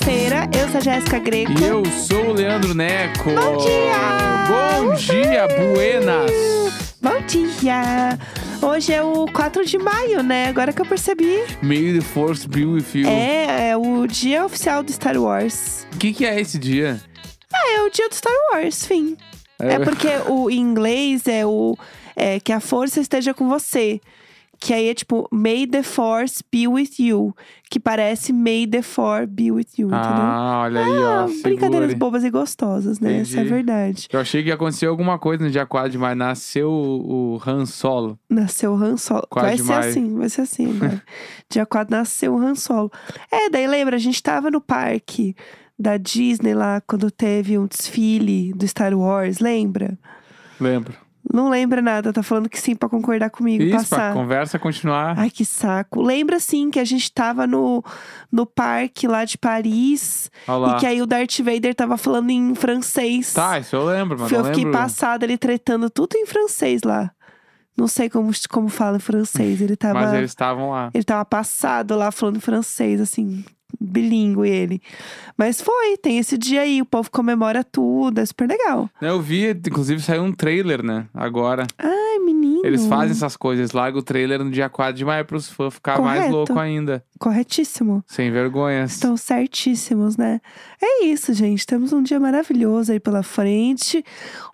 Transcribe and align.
quarta-feira. 0.00 0.48
Eu 0.56 0.68
sou 0.68 0.78
a 0.78 0.80
Jéssica 0.80 1.18
Greco. 1.18 1.52
E 1.52 1.64
eu 1.64 1.84
sou 1.84 2.30
o 2.30 2.32
Leandro 2.32 2.74
Neco. 2.74 3.30
Bom 3.30 3.56
dia! 3.58 4.46
Bom 4.48 4.94
dia, 4.94 5.46
buenas! 5.48 6.30
Bom 7.00 7.20
dia! 7.26 8.18
Hoje 8.62 8.92
é 8.92 9.02
o 9.02 9.26
4 9.26 9.64
de 9.64 9.78
maio, 9.78 10.22
né? 10.22 10.48
Agora 10.48 10.72
que 10.72 10.80
eu 10.80 10.86
percebi. 10.86 11.44
May 11.62 11.92
the 11.92 12.00
force 12.00 12.48
be 12.48 12.64
with 12.64 12.84
you. 12.94 13.08
É, 13.08 13.70
é 13.70 13.76
o 13.76 14.06
dia 14.06 14.44
oficial 14.44 14.82
do 14.82 14.92
Star 14.92 15.16
Wars. 15.16 15.86
O 15.94 15.98
que, 15.98 16.12
que 16.12 16.26
é 16.26 16.40
esse 16.40 16.58
dia? 16.58 17.00
Ah, 17.52 17.72
é 17.76 17.82
o 17.82 17.90
dia 17.90 18.08
do 18.08 18.14
Star 18.14 18.32
Wars, 18.52 18.86
fim. 18.86 19.16
É, 19.58 19.78
porque 19.78 20.08
o 20.26 20.50
em 20.50 20.58
inglês 20.58 21.26
é 21.26 21.44
o 21.44 21.76
é, 22.16 22.40
que 22.40 22.52
a 22.52 22.60
força 22.60 23.00
esteja 23.00 23.34
com 23.34 23.48
você. 23.48 24.00
Que 24.62 24.74
aí 24.74 24.90
é 24.90 24.94
tipo, 24.94 25.26
May 25.32 25.66
the 25.66 25.82
Force 25.82 26.44
be 26.52 26.68
with 26.68 26.90
you. 26.98 27.34
Que 27.70 27.80
parece 27.80 28.30
May 28.30 28.66
the 28.66 28.82
Force 28.82 29.26
be 29.26 29.50
with 29.50 29.68
you, 29.78 29.86
entendeu? 29.88 30.00
Ah, 30.02 30.60
olha 30.64 30.84
aí, 30.84 30.98
ó. 30.98 31.24
Ah, 31.24 31.26
brincadeiras 31.42 31.88
segure. 31.92 31.94
bobas 31.98 32.24
e 32.24 32.30
gostosas, 32.30 33.00
né? 33.00 33.20
Essa 33.20 33.36
é 33.36 33.38
a 33.38 33.40
Entendi. 33.40 33.54
verdade. 33.54 34.08
Eu 34.12 34.20
achei 34.20 34.42
que 34.42 34.48
ia 34.48 34.54
acontecer 34.54 34.84
alguma 34.84 35.18
coisa 35.18 35.42
no 35.42 35.50
dia 35.50 35.64
4 35.64 35.88
de 35.90 35.96
maio. 35.96 36.14
Nasceu 36.14 36.70
o, 36.70 37.40
Han 37.46 37.64
Solo. 37.64 38.18
Nasceu 38.28 38.72
o 38.72 38.76
Han 38.76 38.98
Solo. 38.98 39.26
4 39.30 39.48
vai 39.48 39.56
ser 39.56 39.64
maio. 39.64 39.80
assim, 39.88 40.18
vai 40.18 40.28
ser 40.28 40.40
assim 40.42 40.76
agora. 40.76 41.02
Dia 41.48 41.64
4 41.64 41.96
nasceu 41.96 42.34
o 42.34 42.38
Han 42.38 42.54
Solo. 42.54 42.92
É, 43.32 43.48
daí 43.48 43.66
lembra, 43.66 43.96
a 43.96 43.98
gente 43.98 44.22
tava 44.22 44.50
no 44.50 44.60
parque 44.60 45.34
da 45.78 45.96
Disney 45.96 46.52
lá, 46.52 46.82
quando 46.82 47.10
teve 47.10 47.56
um 47.56 47.66
desfile 47.66 48.52
do 48.52 48.68
Star 48.68 48.92
Wars, 48.92 49.38
lembra? 49.38 49.98
Lembro. 50.60 50.92
Não 51.32 51.48
lembra 51.48 51.80
nada, 51.80 52.12
tá 52.12 52.22
falando 52.22 52.48
que 52.48 52.60
sim 52.60 52.74
pra 52.74 52.88
concordar 52.88 53.30
comigo, 53.30 53.62
Isso, 53.62 53.76
passar. 53.76 54.12
pra 54.12 54.12
conversa 54.12 54.58
continuar. 54.58 55.16
Ai, 55.16 55.30
que 55.30 55.44
saco. 55.44 56.02
Lembra 56.02 56.40
sim 56.40 56.70
que 56.70 56.80
a 56.80 56.84
gente 56.84 57.12
tava 57.12 57.46
no, 57.46 57.84
no 58.32 58.44
parque 58.44 59.06
lá 59.06 59.24
de 59.24 59.38
Paris 59.38 60.28
Olha 60.48 60.58
lá. 60.58 60.76
e 60.76 60.80
que 60.80 60.86
aí 60.86 61.00
o 61.00 61.06
Darth 61.06 61.38
Vader 61.38 61.74
tava 61.74 61.96
falando 61.96 62.30
em 62.30 62.54
francês. 62.54 63.32
Tá, 63.32 63.58
isso 63.60 63.76
eu 63.76 63.84
lembro, 63.84 64.18
mas 64.18 64.32
eu 64.32 64.44
fiquei 64.44 64.64
lembro. 64.64 64.78
passada 64.78 65.24
ele 65.24 65.38
tretando 65.38 65.88
tudo 65.88 66.16
em 66.16 66.26
francês 66.26 66.82
lá. 66.82 67.12
Não 67.76 67.86
sei 67.86 68.10
como, 68.10 68.30
como 68.50 68.68
fala 68.68 68.96
em 68.96 69.00
francês. 69.00 69.60
Ele 69.60 69.76
tava. 69.76 70.00
Mas 70.00 70.12
eles 70.14 70.30
estavam 70.32 70.70
lá. 70.70 70.90
Ele 70.92 71.04
tava 71.04 71.24
passado 71.24 71.94
lá 71.96 72.10
falando 72.10 72.40
francês, 72.40 73.00
assim, 73.00 73.44
bilíngue 73.80 74.48
ele. 74.48 74.80
Mas 75.36 75.60
foi, 75.60 75.96
tem 75.96 76.18
esse 76.18 76.36
dia 76.36 76.62
aí, 76.62 76.80
o 76.80 76.86
povo 76.86 77.10
comemora 77.10 77.62
tudo, 77.62 78.18
é 78.18 78.26
super 78.26 78.48
legal. 78.48 78.88
Eu 79.00 79.20
vi, 79.20 79.50
inclusive 79.50 80.00
saiu 80.02 80.22
um 80.22 80.32
trailer, 80.32 80.82
né? 80.82 81.06
Agora. 81.14 81.66
Ai, 81.78 82.09
Eles 82.64 82.86
fazem 82.86 83.12
essas 83.12 83.36
coisas, 83.36 83.72
largam 83.72 84.00
o 84.00 84.02
trailer 84.02 84.42
no 84.44 84.50
dia 84.50 84.68
4 84.68 84.94
de 84.94 85.04
maio 85.04 85.24
pros 85.24 85.48
fãs 85.48 85.74
ficar 85.74 86.00
mais 86.00 86.18
Correto. 86.20 86.34
louco 86.36 86.58
ainda. 86.58 87.04
Corretíssimo. 87.18 88.02
Sem 88.06 88.30
vergonhas. 88.30 88.92
Estão 88.92 89.16
certíssimos, 89.16 90.16
né? 90.16 90.40
É 90.82 91.04
isso, 91.04 91.32
gente. 91.34 91.66
Temos 91.66 91.92
um 91.92 92.02
dia 92.02 92.18
maravilhoso 92.18 92.92
aí 92.92 93.00
pela 93.00 93.22
frente. 93.22 94.04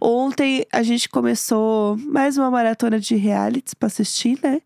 Ontem 0.01 0.67
a 0.73 0.83
gente 0.83 1.09
começou 1.09 1.97
mais 1.99 2.37
uma 2.37 2.51
maratona 2.51 2.99
de 2.99 3.15
realities 3.17 3.75
pra 3.75 3.87
assistir, 3.87 4.39
né? 4.43 4.61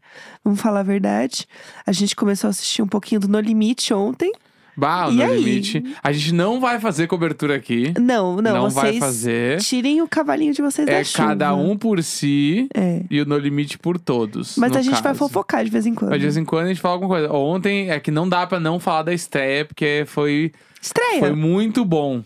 Vamos 0.45 0.61
falar 0.61 0.81
a 0.81 0.85
verdade. 0.85 1.47
A 1.87 1.93
gente 1.93 2.17
começou 2.17 2.49
a 2.49 2.51
assistir 2.51 2.83
um 2.83 2.89
pouquinho 2.89 3.21
do 3.21 3.29
No 3.29 3.41
Limite 3.41 3.93
ontem. 3.95 4.33
Bah, 4.77 5.09
o 5.09 5.13
E 5.13 5.17
No 5.17 5.23
aí? 5.25 5.43
Limite. 5.43 5.83
A 6.03 6.13
gente 6.13 6.33
não 6.33 6.61
vai 6.61 6.79
fazer 6.81 7.07
cobertura 7.07 7.57
aqui. 7.57 7.93
Não, 7.99 8.37
não, 8.41 8.55
Não 8.55 8.71
vai 8.71 8.91
vocês 8.93 8.99
fazer. 8.99 9.61
tirem 9.61 10.01
o 10.03 10.09
cavalinho 10.09 10.53
de 10.55 10.63
vocês 10.63 10.87
da 10.87 10.93
É 10.95 11.05
chuva. 11.05 11.29
cada 11.29 11.55
um 11.55 11.77
por 11.77 12.03
si 12.03 12.69
É. 12.75 13.03
e 13.11 13.21
o 13.21 13.25
No 13.27 13.37
Limite 13.39 13.79
por 13.79 13.99
todos. 13.99 14.57
Mas 14.57 14.73
no 14.73 14.79
a 14.79 14.83
gente 14.83 14.95
vai 14.95 15.03
caso. 15.03 15.19
fofocar 15.19 15.65
de 15.65 15.71
vez 15.71 15.87
em 15.87 15.95
quando. 15.95 16.11
Mas 16.11 16.19
de 16.21 16.27
vez 16.27 16.37
em 16.37 16.45
quando 16.45 16.67
a 16.67 16.69
gente 16.69 16.81
fala 16.81 16.95
alguma 16.95 17.11
coisa. 17.11 17.33
Ontem 17.33 17.91
é 17.91 17.99
que 18.01 18.11
não 18.11 18.29
dá 18.29 18.47
pra 18.47 18.59
não 18.61 18.79
falar 18.81 19.03
da 19.03 19.13
estreia, 19.15 19.65
porque 19.65 20.05
foi, 20.07 20.53
Estreia. 20.81 21.21
foi 21.21 21.33
muito 21.33 21.85
bom. 21.85 22.23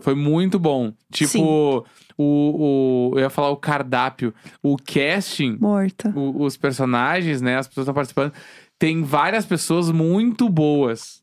Foi 0.00 0.14
muito 0.14 0.58
bom. 0.58 0.92
Tipo, 1.10 1.30
Sim. 1.30 1.42
o, 2.18 3.10
o. 3.12 3.12
Eu 3.14 3.20
ia 3.20 3.30
falar 3.30 3.50
o 3.50 3.56
cardápio. 3.56 4.34
O 4.62 4.76
casting, 4.76 5.56
Morta. 5.60 6.12
o- 6.14 6.42
os 6.44 6.56
personagens, 6.56 7.40
né? 7.40 7.56
As 7.56 7.66
pessoas 7.66 7.84
estão 7.84 7.94
participando. 7.94 8.32
Tem 8.78 9.02
várias 9.02 9.46
pessoas 9.46 9.90
muito 9.90 10.48
boas. 10.48 11.22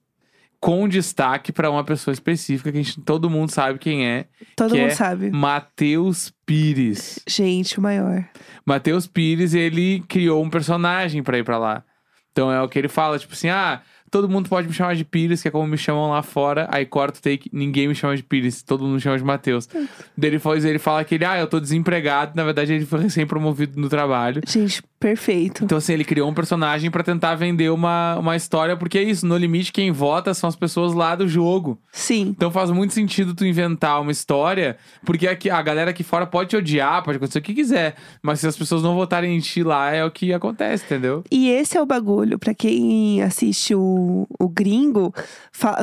Com 0.62 0.88
destaque 0.88 1.52
pra 1.52 1.72
uma 1.72 1.84
pessoa 1.84 2.14
específica 2.14 2.72
que 2.72 2.78
a 2.78 2.82
gente, 2.84 3.02
todo 3.02 3.30
mundo 3.32 3.50
sabe 3.50 3.80
quem 3.80 4.08
é. 4.08 4.28
Todo 4.56 4.74
que 4.74 4.80
mundo 4.80 4.92
é 4.92 4.96
sabe. 4.96 5.32
Matheus 5.32 6.32
Pires. 6.46 7.20
Gente, 7.28 7.80
o 7.80 7.82
maior. 7.82 8.24
Matheus 8.64 9.08
Pires, 9.08 9.56
ele 9.56 10.04
criou 10.08 10.44
um 10.44 10.52
personagem 10.52 11.24
pra 11.24 11.40
ir 11.40 11.44
pra 11.44 11.58
lá. 11.58 11.84
Então 12.32 12.52
é 12.52 12.62
o 12.62 12.70
que 12.70 12.78
ele 12.78 12.88
fala, 12.88 13.18
tipo 13.18 13.34
assim, 13.34 13.50
ah, 13.50 13.82
todo 14.12 14.28
mundo 14.28 14.50
pode 14.50 14.68
me 14.68 14.74
chamar 14.74 14.94
de 14.94 15.06
Pires, 15.06 15.42
que 15.42 15.48
é 15.48 15.52
como 15.52 15.66
me 15.66 15.78
chamam 15.78 16.10
lá 16.10 16.22
fora. 16.22 16.68
Aí 16.70 16.86
corta 16.86 17.18
o 17.18 17.22
take, 17.22 17.50
ninguém 17.54 17.88
me 17.88 17.96
chama 17.96 18.16
de 18.16 18.22
Pires, 18.22 18.62
todo 18.62 18.84
mundo 18.84 18.96
me 18.96 19.00
chama 19.00 19.18
de 19.18 19.24
Matheus. 19.24 19.70
Daí 20.18 20.30
ele 20.32 20.40
faz, 20.40 20.66
ele 20.66 20.78
fala 20.78 21.04
que 21.06 21.16
ele, 21.16 21.24
ah, 21.24 21.40
eu 21.40 21.48
tô 21.48 21.60
desempregado, 21.60 22.34
na 22.36 22.44
verdade 22.44 22.74
ele 22.74 22.86
foi 22.86 23.02
recém-promovido 23.04 23.80
no 23.80 23.88
trabalho. 23.88 24.42
Gente, 24.46 24.84
perfeito. 25.00 25.64
Então, 25.64 25.78
assim, 25.78 25.94
ele 25.94 26.04
criou 26.04 26.30
um 26.30 26.34
personagem 26.34 26.92
pra 26.92 27.04
tentar 27.04 27.36
vender 27.36 27.72
uma, 27.72 28.18
uma 28.18 28.36
história, 28.36 28.76
porque 28.76 28.98
é 28.98 29.04
isso, 29.04 29.26
no 29.26 29.38
limite, 29.38 29.72
quem 29.72 29.92
vota 29.92 30.34
são 30.34 30.50
as 30.50 30.56
pessoas 30.58 30.94
lá 30.94 31.16
do 31.16 31.28
jogo. 31.28 31.80
Sim. 31.92 32.36
Então 32.36 32.52
faz 32.52 32.70
muito 32.70 32.94
sentido 32.94 33.34
tu 33.34 33.46
inventar 33.46 34.02
uma 34.02 34.12
história, 34.12 34.76
porque 35.06 35.26
aqui, 35.26 35.50
a 35.50 35.62
galera 35.62 35.92
aqui 35.92 36.04
fora 36.04 36.28
pode 36.28 36.50
te 36.50 36.58
odiar, 36.58 37.02
pode 37.02 37.16
acontecer 37.16 37.40
o 37.40 37.42
que 37.42 37.54
quiser. 37.54 37.96
Mas 38.22 38.42
se 38.42 38.48
as 38.48 38.58
pessoas 38.58 38.84
não 38.84 38.94
votarem 38.94 39.38
em 39.38 39.40
ti 39.40 39.64
lá, 39.64 39.90
é 39.92 40.04
o 40.04 40.12
que 40.12 40.34
acontece, 40.34 40.84
entendeu? 40.84 41.24
E 41.32 41.50
esse 41.50 41.78
é 41.78 41.82
o 41.82 41.86
bagulho, 41.86 42.38
pra 42.38 42.54
quem 42.54 43.22
assiste 43.22 43.74
o, 43.74 44.01
o 44.40 44.50
gringo, 44.50 45.14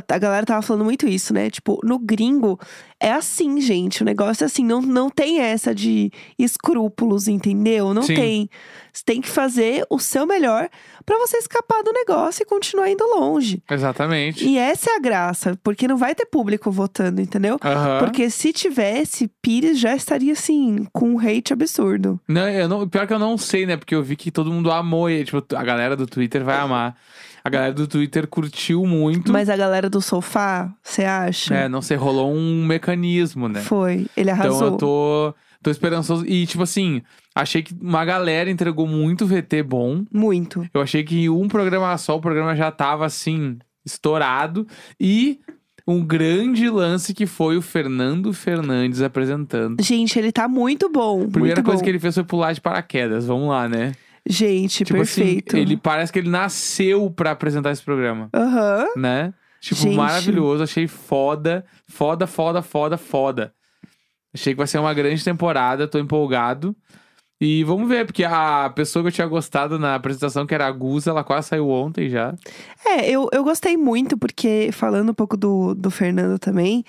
a 0.09 0.19
galera 0.19 0.47
tava 0.47 0.63
falando 0.63 0.85
muito 0.85 1.07
isso, 1.07 1.33
né? 1.33 1.51
Tipo, 1.51 1.79
no 1.85 1.99
gringo 1.99 2.59
é 3.01 3.13
assim, 3.13 3.61
gente. 3.61 4.03
O 4.03 4.05
negócio 4.05 4.45
é 4.45 4.47
assim, 4.47 4.65
não, 4.65 4.83
não 4.83 5.09
tem 5.09 5.41
essa 5.41 5.75
de 5.75 6.11
escrúpulos, 6.39 7.29
entendeu? 7.29 7.95
Não 7.95 8.03
Sim. 8.03 8.15
tem. 8.15 8.51
Você 8.93 9.03
tem 9.05 9.21
que 9.21 9.29
fazer 9.29 9.87
o 9.89 10.01
seu 10.01 10.27
melhor 10.27 10.69
pra 11.07 11.17
você 11.19 11.37
escapar 11.37 11.83
do 11.83 11.93
negócio 11.93 12.43
e 12.43 12.47
continuar 12.47 12.91
indo 12.91 13.05
longe. 13.05 13.63
Exatamente. 13.71 14.45
E 14.45 14.59
essa 14.59 14.91
é 14.91 14.97
a 14.97 14.99
graça, 14.99 15.59
porque 15.63 15.87
não 15.87 15.97
vai 15.97 16.15
ter 16.15 16.27
público 16.27 16.71
votando, 16.71 17.21
entendeu? 17.21 17.59
Porque 18.01 18.29
se 18.29 18.53
tivesse, 18.53 19.31
Pires 19.41 19.79
já 19.79 19.95
estaria 19.95 20.33
assim, 20.33 20.87
com 20.93 21.11
um 21.11 21.19
hate 21.19 21.53
absurdo. 21.53 22.21
Não, 22.27 22.49
eu 22.49 22.69
não, 22.69 22.89
pior 22.89 23.07
que 23.07 23.13
eu 23.13 23.19
não 23.19 23.39
sei, 23.39 23.67
né? 23.67 23.77
Porque 23.77 23.95
eu 23.95 24.03
vi 24.03 24.17
que 24.17 24.31
todo 24.31 24.53
mundo 24.53 24.71
amou. 24.71 25.09
E, 25.09 25.25
tipo, 25.25 25.45
a 25.55 25.63
galera 25.63 25.97
do 25.97 26.07
Twitter 26.07 26.43
vai 26.43 26.57
amar. 26.57 26.97
A 27.49 27.51
galera 27.51 27.73
do 27.73 27.87
Twitter 27.87 28.27
curtiu 28.27 28.85
muito. 28.85 29.33
Mas 29.33 29.49
a 29.49 29.57
galera 29.57 29.89
do 29.89 30.03
sofá, 30.03 30.71
você 30.83 31.05
acha? 31.05 31.55
É, 31.55 31.69
não 31.69 31.81
sei, 31.81 31.97
rolou 31.97 32.31
um 32.31 32.67
mecanismo, 32.67 33.49
né? 33.49 33.63
Foi. 33.63 34.07
Ele 34.15 34.31
arrasou. 34.31 34.57
Então 34.57 34.69
eu 34.69 34.77
tô, 34.77 35.35
tô 35.63 35.71
esperançoso. 35.71 36.27
E, 36.27 36.47
tipo 36.47 36.63
assim, 36.63 37.01
achei 37.35 37.63
que 37.63 37.75
uma 37.81 38.05
galera 38.05 38.51
entregou 38.51 38.87
muito 38.87 39.27
VT 39.27 39.63
bom. 39.63 40.05
Muito. 40.13 40.69
Eu 40.75 40.83
achei 40.83 41.03
que 41.03 41.31
um 41.31 41.49
programa 41.49 41.97
só, 41.97 42.17
o 42.17 42.21
programa 42.21 42.55
já 42.55 42.71
tava 42.71 43.07
assim, 43.07 43.59
estourado. 43.83 44.67
E 45.01 45.41
um 45.87 46.05
grande 46.05 46.69
lance 46.69 47.15
que 47.15 47.25
foi 47.27 47.57
o 47.57 47.63
Fernando 47.63 48.31
Fernandes 48.35 49.01
apresentando. 49.01 49.83
Gente, 49.83 50.19
ele 50.19 50.31
tá 50.31 50.47
muito 50.47 50.91
bom. 50.91 51.23
A 51.23 51.29
primeira 51.29 51.57
muito 51.57 51.65
coisa 51.65 51.81
bom. 51.81 51.85
que 51.85 51.91
ele 51.91 51.99
fez 51.99 52.15
foi 52.15 52.25
pular 52.25 52.53
de 52.53 52.61
paraquedas. 52.61 53.27
Vamos 53.27 53.49
lá, 53.49 53.67
né? 53.67 53.93
Gente, 54.29 54.85
Tipo 54.85 54.99
perfeito. 54.99 55.55
assim, 55.57 55.63
ele 55.63 55.77
parece 55.77 56.13
que 56.13 56.19
ele 56.19 56.29
nasceu 56.31 57.11
pra 57.11 57.31
apresentar 57.31 57.71
esse 57.73 57.83
programa, 57.83 58.29
Aham. 58.35 58.87
né? 58.97 59.33
Tipo, 59.61 59.81
Gente. 59.81 59.97
maravilhoso. 59.97 60.63
Achei 60.63 60.87
foda, 60.87 61.65
foda, 61.89 62.27
foda, 62.27 62.63
foda, 62.63 62.97
foda. 62.97 63.53
Achei 64.33 64.53
que 64.53 64.59
vai 64.59 64.67
ser 64.67 64.79
uma 64.79 64.95
grande 64.95 65.25
temporada, 65.25 65.89
tô 65.89 65.99
empolgado. 65.99 66.77
E 67.41 67.63
vamos 67.63 67.89
ver, 67.89 68.05
porque 68.05 68.25
a 68.25 68.69
pessoa 68.75 69.01
que 69.01 69.09
eu 69.09 69.13
tinha 69.13 69.27
gostado 69.29 69.79
na 69.79 69.95
apresentação, 69.95 70.45
que 70.45 70.53
era 70.53 70.67
a 70.67 70.73
Guza, 70.73 71.11
ela 71.11 71.23
quase 71.23 71.47
saiu 71.49 71.69
ontem 71.71 72.09
já. 72.09 72.35
É, 72.85 73.09
eu, 73.09 73.29
eu 73.33 73.45
gostei 73.45 73.77
muito, 73.77 74.19
porque 74.19 74.71
falando 74.73 75.11
um 75.11 75.15
pouco 75.15 75.37
do, 75.37 75.73
do 75.73 75.89
Fernando 75.89 76.37
também, 76.37 76.85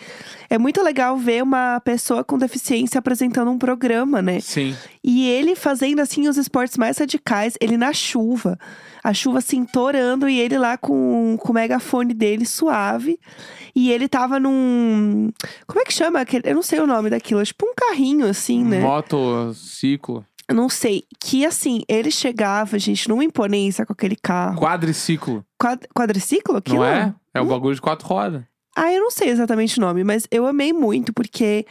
é 0.49 0.57
muito 0.57 0.81
legal 0.81 1.15
ver 1.17 1.43
uma 1.43 1.79
pessoa 1.81 2.23
com 2.23 2.35
deficiência 2.35 2.97
apresentando 2.97 3.51
um 3.51 3.59
programa, 3.59 4.23
né? 4.23 4.39
Sim. 4.39 4.75
E 5.11 5.27
ele 5.27 5.55
fazendo, 5.55 6.01
assim, 6.01 6.27
os 6.27 6.37
esportes 6.37 6.77
mais 6.77 6.97
radicais, 6.99 7.55
ele 7.59 7.77
na 7.77 7.91
chuva. 7.93 8.59
A 9.03 9.11
chuva, 9.13 9.39
assim, 9.39 9.65
torando, 9.65 10.29
e 10.29 10.39
ele 10.39 10.57
lá 10.57 10.77
com, 10.77 11.35
com 11.39 11.51
o 11.51 11.55
megafone 11.55 12.13
dele 12.13 12.45
suave. 12.45 13.17
E 13.75 13.91
ele 13.91 14.07
tava 14.07 14.39
num. 14.39 15.31
Como 15.65 15.79
é 15.79 15.83
que 15.85 15.93
chama? 15.93 16.19
aquele- 16.19 16.47
Eu 16.49 16.53
não 16.55 16.61
sei 16.61 16.79
o 16.79 16.85
nome 16.87 17.09
daquilo. 17.09 17.39
É 17.41 17.45
tipo 17.45 17.65
um 17.65 17.73
carrinho, 17.75 18.27
assim, 18.27 18.63
né? 18.63 18.81
Motociclo. 18.81 20.25
Eu 20.47 20.55
não 20.55 20.69
sei. 20.69 21.03
Que 21.19 21.45
assim, 21.45 21.81
ele 21.87 22.11
chegava, 22.11 22.77
gente, 22.77 23.07
numa 23.07 23.23
imponência 23.23 23.85
com 23.85 23.93
aquele 23.93 24.15
carro. 24.15 24.59
Quadriciclo. 24.59 25.43
Quad- 25.59 25.85
quadriciclo? 25.95 26.57
Aquilo? 26.57 26.77
Não 26.79 26.85
é? 26.85 27.13
É 27.33 27.41
um 27.41 27.47
bagulho 27.47 27.75
de 27.75 27.81
quatro 27.81 28.07
rodas. 28.07 28.43
Ah, 28.75 28.91
eu 28.93 29.01
não 29.01 29.11
sei 29.11 29.29
exatamente 29.29 29.77
o 29.77 29.81
nome, 29.81 30.03
mas 30.03 30.27
eu 30.31 30.45
amei 30.45 30.71
muito, 30.71 31.11
porque 31.13 31.65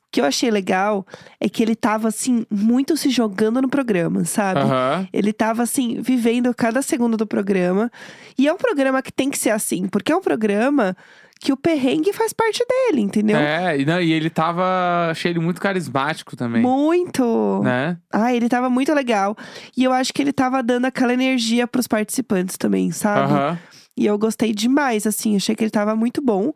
que 0.11 0.19
eu 0.19 0.25
achei 0.25 0.51
legal 0.51 1.05
é 1.39 1.47
que 1.47 1.63
ele 1.63 1.75
tava, 1.75 2.09
assim, 2.09 2.45
muito 2.49 2.97
se 2.97 3.09
jogando 3.09 3.61
no 3.61 3.69
programa, 3.69 4.25
sabe? 4.25 4.59
Aham. 4.59 5.07
Ele 5.13 5.31
tava, 5.31 5.63
assim, 5.63 6.01
vivendo 6.01 6.53
cada 6.53 6.81
segundo 6.81 7.15
do 7.15 7.25
programa. 7.25 7.89
E 8.37 8.47
é 8.47 8.53
um 8.53 8.57
programa 8.57 9.01
que 9.01 9.11
tem 9.11 9.29
que 9.29 9.37
ser 9.37 9.51
assim, 9.51 9.87
porque 9.87 10.11
é 10.11 10.15
um 10.15 10.21
programa 10.21 10.95
que 11.39 11.51
o 11.51 11.57
perrengue 11.57 12.13
faz 12.13 12.31
parte 12.33 12.63
dele, 12.67 13.01
entendeu? 13.01 13.37
É, 13.37 13.79
e, 13.79 13.83
não, 13.83 13.99
e 13.99 14.11
ele 14.11 14.29
tava. 14.29 15.09
Achei 15.09 15.31
ele 15.31 15.39
muito 15.39 15.59
carismático 15.59 16.35
também. 16.35 16.61
Muito. 16.61 17.61
Né? 17.63 17.97
Ah, 18.11 18.33
ele 18.33 18.47
tava 18.47 18.69
muito 18.69 18.93
legal. 18.93 19.35
E 19.75 19.83
eu 19.83 19.91
acho 19.91 20.13
que 20.13 20.21
ele 20.21 20.31
tava 20.31 20.61
dando 20.61 20.85
aquela 20.85 21.13
energia 21.13 21.65
pros 21.65 21.87
participantes 21.87 22.57
também, 22.57 22.91
sabe? 22.91 23.33
Aham. 23.33 23.59
E 23.97 24.05
eu 24.05 24.17
gostei 24.19 24.53
demais, 24.53 25.07
assim. 25.07 25.35
Achei 25.35 25.55
que 25.55 25.63
ele 25.63 25.71
tava 25.71 25.95
muito 25.95 26.21
bom. 26.21 26.53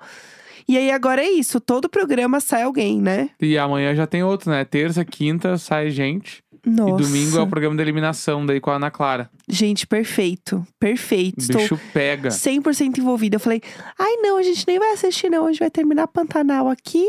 E 0.68 0.78
aí 0.78 0.92
agora 0.92 1.22
é 1.22 1.30
isso. 1.30 1.60
Todo 1.60 1.90
programa 1.90 2.40
sai 2.40 2.64
alguém, 2.64 3.02
né? 3.02 3.30
E 3.40 3.58
amanhã 3.58 3.94
já 3.94 4.08
tem 4.08 4.24
outro, 4.24 4.50
né? 4.50 4.66
Terça, 4.66 5.06
quinta 5.06 5.58
sai 5.58 5.90
gente. 5.90 6.44
Nossa. 6.66 7.04
E 7.04 7.06
domingo 7.06 7.38
é 7.38 7.42
o 7.42 7.48
programa 7.48 7.76
da 7.76 7.84
eliminação 7.84 8.44
daí 8.44 8.60
com 8.60 8.72
a 8.72 8.76
Ana 8.76 8.90
Clara. 8.90 9.30
Gente, 9.48 9.86
perfeito. 9.86 10.66
Perfeito. 10.80 11.40
Estou 11.40 11.62
bicho 11.62 11.80
pega. 11.94 12.30
100% 12.30 12.98
envolvida. 12.98 13.36
Eu 13.36 13.40
falei, 13.40 13.62
ai 14.00 14.16
não, 14.18 14.38
a 14.38 14.44
gente 14.44 14.66
nem 14.68 14.80
vai 14.80 14.92
assistir 14.92 15.30
não. 15.30 15.46
A 15.46 15.52
gente 15.52 15.60
vai 15.60 15.70
terminar 15.70 16.08
Pantanal 16.08 16.68
aqui 16.68 17.06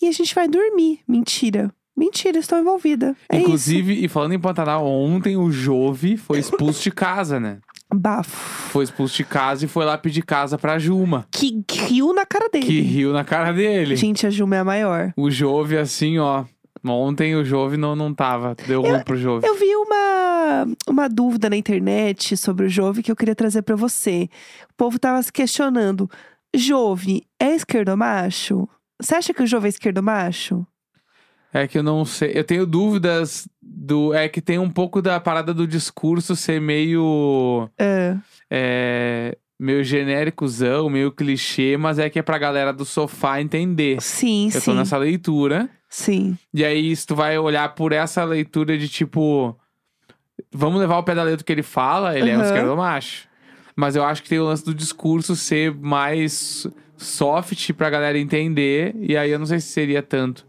e 0.00 0.06
a 0.06 0.12
gente 0.12 0.34
vai 0.34 0.46
dormir. 0.46 1.00
Mentira. 1.06 1.72
Mentira, 1.96 2.38
estou 2.38 2.58
envolvida. 2.58 3.14
É 3.28 3.38
Inclusive, 3.38 4.04
e 4.04 4.08
falando 4.08 4.32
em 4.32 4.38
Pantanal, 4.38 4.86
ontem 4.86 5.36
o 5.36 5.50
Jove 5.50 6.16
foi 6.16 6.38
expulso 6.38 6.82
de 6.82 6.90
casa, 6.90 7.38
né? 7.38 7.58
Bafo. 7.94 8.70
Foi 8.70 8.84
expulso 8.84 9.16
de 9.16 9.24
casa 9.24 9.64
e 9.64 9.68
foi 9.68 9.84
lá 9.84 9.96
pedir 9.98 10.22
casa 10.22 10.56
pra 10.56 10.78
Juma. 10.78 11.26
Que 11.30 11.64
riu 11.70 12.12
na 12.12 12.24
cara 12.24 12.48
dele. 12.48 12.66
Que 12.66 12.80
riu 12.80 13.12
na 13.12 13.24
cara 13.24 13.52
dele. 13.52 13.96
Gente, 13.96 14.26
a 14.26 14.30
Juma 14.30 14.56
é 14.56 14.58
a 14.60 14.64
maior. 14.64 15.12
O 15.16 15.30
Jove, 15.30 15.76
assim, 15.76 16.18
ó. 16.18 16.44
Ontem 16.84 17.36
o 17.36 17.44
Jove 17.44 17.76
não, 17.76 17.94
não 17.94 18.12
tava. 18.12 18.56
Deu 18.66 18.82
ruim 18.82 19.02
pro 19.04 19.16
Jove. 19.16 19.46
Eu 19.46 19.54
vi 19.54 19.74
uma, 19.76 20.66
uma 20.88 21.08
dúvida 21.08 21.48
na 21.48 21.56
internet 21.56 22.36
sobre 22.36 22.66
o 22.66 22.68
Jove 22.68 23.02
que 23.02 23.12
eu 23.12 23.16
queria 23.16 23.34
trazer 23.36 23.62
pra 23.62 23.76
você. 23.76 24.28
O 24.70 24.74
povo 24.76 24.98
tava 24.98 25.22
se 25.22 25.32
questionando. 25.32 26.10
Jove 26.54 27.22
é 27.40 27.54
esquerdomacho? 27.54 28.68
Você 29.00 29.14
acha 29.14 29.32
que 29.32 29.42
o 29.42 29.46
Jove 29.46 29.66
é 29.66 29.68
esquerdomacho? 29.68 30.66
É 31.52 31.66
que 31.68 31.78
eu 31.78 31.82
não 31.82 32.04
sei. 32.04 32.32
Eu 32.34 32.44
tenho 32.44 32.64
dúvidas 32.66 33.46
do. 33.60 34.14
É 34.14 34.28
que 34.28 34.40
tem 34.40 34.58
um 34.58 34.70
pouco 34.70 35.02
da 35.02 35.20
parada 35.20 35.52
do 35.52 35.66
discurso 35.66 36.34
ser 36.34 36.60
meio. 36.60 37.68
É. 37.78 38.16
É, 38.50 39.36
meio 39.58 39.84
genéricozão, 39.84 40.88
meio 40.88 41.12
clichê, 41.12 41.76
mas 41.76 41.98
é 41.98 42.08
que 42.08 42.18
é 42.18 42.22
pra 42.22 42.38
galera 42.38 42.72
do 42.72 42.84
sofá 42.84 43.40
entender. 43.40 44.00
Sim, 44.00 44.46
Eu 44.54 44.60
sim. 44.60 44.70
tô 44.72 44.74
nessa 44.76 44.96
leitura. 44.96 45.68
Sim. 45.88 46.38
E 46.54 46.64
aí, 46.64 46.94
se 46.96 47.06
tu 47.06 47.14
vai 47.14 47.36
olhar 47.38 47.74
por 47.74 47.92
essa 47.92 48.24
leitura 48.24 48.78
de 48.78 48.88
tipo. 48.88 49.56
Vamos 50.50 50.80
levar 50.80 50.98
o 50.98 51.02
pé 51.02 51.14
da 51.14 51.22
letra 51.22 51.44
que 51.44 51.52
ele 51.52 51.62
fala, 51.62 52.18
ele 52.18 52.30
é 52.30 52.32
um 52.36 52.40
Aham. 52.40 52.46
esquerdomacho. 52.46 53.28
Mas 53.76 53.94
eu 53.96 54.04
acho 54.04 54.22
que 54.22 54.28
tem 54.28 54.38
o 54.38 54.44
lance 54.44 54.64
do 54.64 54.74
discurso 54.74 55.36
ser 55.36 55.74
mais 55.74 56.66
soft 56.96 57.72
pra 57.74 57.88
galera 57.90 58.18
entender. 58.18 58.94
E 58.98 59.16
aí 59.16 59.30
eu 59.30 59.38
não 59.38 59.46
sei 59.46 59.60
se 59.60 59.68
seria 59.68 60.02
tanto. 60.02 60.46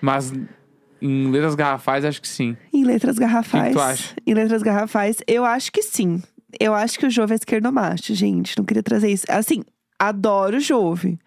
Mas 0.00 0.32
em 1.00 1.30
letras 1.30 1.54
garrafais, 1.54 2.04
acho 2.04 2.20
que 2.20 2.28
sim. 2.28 2.56
Em 2.72 2.84
letras 2.84 3.18
garrafais. 3.18 3.72
tu 3.72 3.80
acha? 3.80 4.14
Em 4.26 4.34
letras 4.34 4.62
garrafais, 4.62 5.16
eu 5.26 5.44
acho 5.44 5.70
que 5.72 5.82
sim. 5.82 6.22
Eu 6.58 6.74
acho 6.74 6.98
que 6.98 7.06
o 7.06 7.10
Jove 7.10 7.32
é 7.32 7.36
esquerdomacho, 7.36 8.14
gente. 8.14 8.56
Não 8.56 8.64
queria 8.64 8.82
trazer 8.82 9.10
isso. 9.10 9.24
Assim, 9.28 9.62
adoro 9.98 10.56
o 10.56 10.60
Jove. 10.60 11.18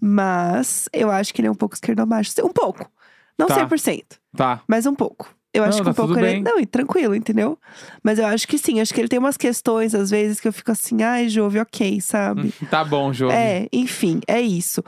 Mas 0.00 0.88
eu 0.92 1.10
acho 1.10 1.32
que 1.32 1.40
ele 1.40 1.48
é 1.48 1.50
um 1.50 1.54
pouco 1.54 1.74
esquerdomacho. 1.74 2.32
Um 2.44 2.52
pouco. 2.52 2.90
Não 3.38 3.46
Tá. 3.46 3.54
100%, 3.66 4.18
Tá. 4.36 4.60
mas 4.68 4.84
um 4.86 4.94
pouco. 4.94 5.34
Eu 5.54 5.62
Não, 5.62 5.68
acho 5.68 5.78
que 5.78 5.84
tá 5.84 5.90
um 5.92 5.94
pouco 5.94 6.18
ele. 6.18 6.42
Não, 6.42 6.58
e 6.58 6.66
tranquilo, 6.66 7.14
entendeu? 7.14 7.56
Mas 8.02 8.18
eu 8.18 8.26
acho 8.26 8.48
que 8.48 8.58
sim. 8.58 8.80
Acho 8.80 8.92
que 8.92 9.00
ele 9.00 9.06
tem 9.08 9.20
umas 9.20 9.36
questões, 9.36 9.94
às 9.94 10.10
vezes, 10.10 10.40
que 10.40 10.48
eu 10.48 10.52
fico 10.52 10.72
assim, 10.72 11.04
ai, 11.04 11.28
Jove, 11.28 11.60
ok, 11.60 12.00
sabe? 12.00 12.52
Tá 12.68 12.84
bom, 12.84 13.12
Jove. 13.12 13.32
É, 13.32 13.68
enfim, 13.72 14.20
é 14.26 14.40
isso. 14.40 14.82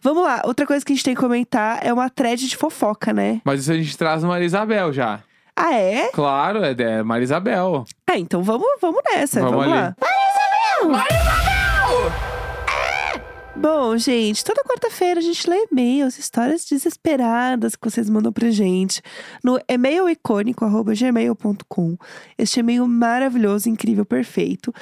Vamos 0.00 0.22
lá, 0.22 0.42
outra 0.44 0.64
coisa 0.64 0.84
que 0.84 0.92
a 0.92 0.94
gente 0.94 1.04
tem 1.04 1.14
que 1.14 1.20
comentar 1.20 1.80
é 1.82 1.92
uma 1.92 2.08
thread 2.08 2.48
de 2.48 2.56
fofoca, 2.56 3.12
né? 3.12 3.40
Mas 3.44 3.62
isso 3.62 3.72
a 3.72 3.76
gente 3.76 3.98
traz 3.98 4.22
Maria 4.22 4.46
Isabel 4.46 4.92
já. 4.92 5.20
Ah, 5.56 5.74
é? 5.74 6.08
Claro, 6.12 6.64
é, 6.64 6.70
é 6.78 7.02
Maria 7.02 7.24
Isabel. 7.24 7.84
Ah, 8.08 8.16
então 8.16 8.44
vamos, 8.44 8.66
vamos 8.80 9.02
nessa, 9.12 9.40
Vamos 9.40 9.66
vamos, 9.66 9.74
lá. 9.74 9.96
Bom, 13.62 13.96
gente, 13.96 14.44
toda 14.44 14.64
quarta-feira 14.64 15.20
a 15.20 15.22
gente 15.22 15.48
lê 15.48 15.68
e-mails, 15.70 16.18
histórias 16.18 16.64
desesperadas 16.64 17.76
que 17.76 17.88
vocês 17.88 18.10
mandam 18.10 18.32
pra 18.32 18.50
gente 18.50 19.00
no 19.40 19.56
e-mailicônico.gmail.com. 19.68 21.96
Este 22.36 22.58
e-mail 22.58 22.88
maravilhoso, 22.88 23.68
incrível, 23.68 24.04
perfeito. 24.04 24.74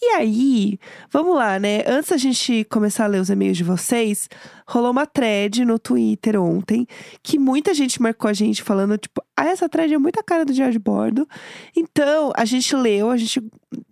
E 0.00 0.14
aí, 0.14 0.78
vamos 1.10 1.34
lá, 1.34 1.58
né? 1.58 1.82
Antes 1.84 2.10
da 2.10 2.16
gente 2.16 2.62
começar 2.70 3.06
a 3.06 3.08
ler 3.08 3.20
os 3.20 3.28
e-mails 3.28 3.56
de 3.56 3.64
vocês, 3.64 4.28
rolou 4.68 4.92
uma 4.92 5.04
thread 5.04 5.64
no 5.64 5.76
Twitter 5.76 6.40
ontem 6.40 6.86
que 7.24 7.40
muita 7.40 7.74
gente 7.74 8.00
marcou 8.00 8.30
a 8.30 8.32
gente 8.32 8.62
falando, 8.62 8.96
tipo, 8.98 9.20
ah, 9.36 9.46
essa 9.46 9.68
thread 9.68 9.92
é 9.92 9.98
muito 9.98 10.20
a 10.20 10.22
cara 10.22 10.44
do 10.44 10.52
Diário 10.52 10.74
de 10.74 10.78
Bordo. 10.78 11.28
Então, 11.76 12.30
a 12.36 12.44
gente 12.44 12.76
leu, 12.76 13.10
a 13.10 13.16
gente 13.16 13.42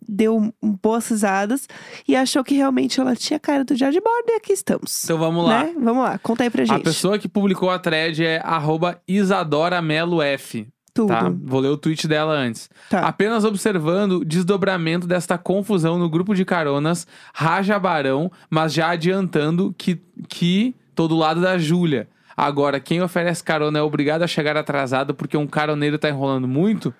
deu 0.08 0.36
um- 0.36 0.52
boas 0.82 1.08
risadas 1.08 1.68
e 2.06 2.14
achou 2.16 2.42
que 2.44 2.54
realmente 2.54 3.00
ela 3.00 3.14
tinha 3.14 3.38
cara 3.38 3.64
do 3.64 3.74
de 3.74 3.84
Bordo 4.00 4.28
e 4.28 4.34
aqui 4.36 4.52
estamos. 4.52 5.04
Então 5.04 5.18
vamos 5.18 5.44
lá. 5.46 5.64
Né? 5.64 5.74
Vamos 5.78 6.02
lá, 6.04 6.18
conta 6.18 6.42
aí 6.44 6.50
pra 6.50 6.64
gente. 6.64 6.80
A 6.80 6.84
pessoa 6.84 7.18
que 7.18 7.28
publicou 7.28 7.70
a 7.70 7.78
thread 7.78 8.24
é 8.24 8.40
arroba 8.44 9.00
Isadora 9.06 9.80
Melo 9.82 10.22
F. 10.22 10.66
Tudo. 10.96 11.08
Tá? 11.08 11.30
Vou 11.44 11.60
ler 11.60 11.68
o 11.68 11.76
tweet 11.76 12.08
dela 12.08 12.32
antes. 12.32 12.70
Tá. 12.88 13.00
Apenas 13.00 13.44
observando 13.44 14.12
o 14.20 14.24
desdobramento 14.24 15.06
desta 15.06 15.36
confusão 15.36 15.98
no 15.98 16.08
grupo 16.08 16.34
de 16.34 16.42
caronas, 16.42 17.06
raja 17.34 17.78
Barão, 17.78 18.32
mas 18.48 18.72
já 18.72 18.88
adiantando 18.88 19.74
que, 19.76 20.00
que 20.26 20.74
tô 20.94 21.06
do 21.06 21.14
lado 21.14 21.40
da 21.42 21.58
Júlia. 21.58 22.08
Agora, 22.34 22.80
quem 22.80 23.02
oferece 23.02 23.44
carona 23.44 23.78
é 23.78 23.82
obrigado 23.82 24.22
a 24.22 24.26
chegar 24.26 24.56
atrasado 24.56 25.14
porque 25.14 25.36
um 25.36 25.46
caroneiro 25.46 25.98
tá 25.98 26.08
enrolando 26.08 26.48
muito? 26.48 26.94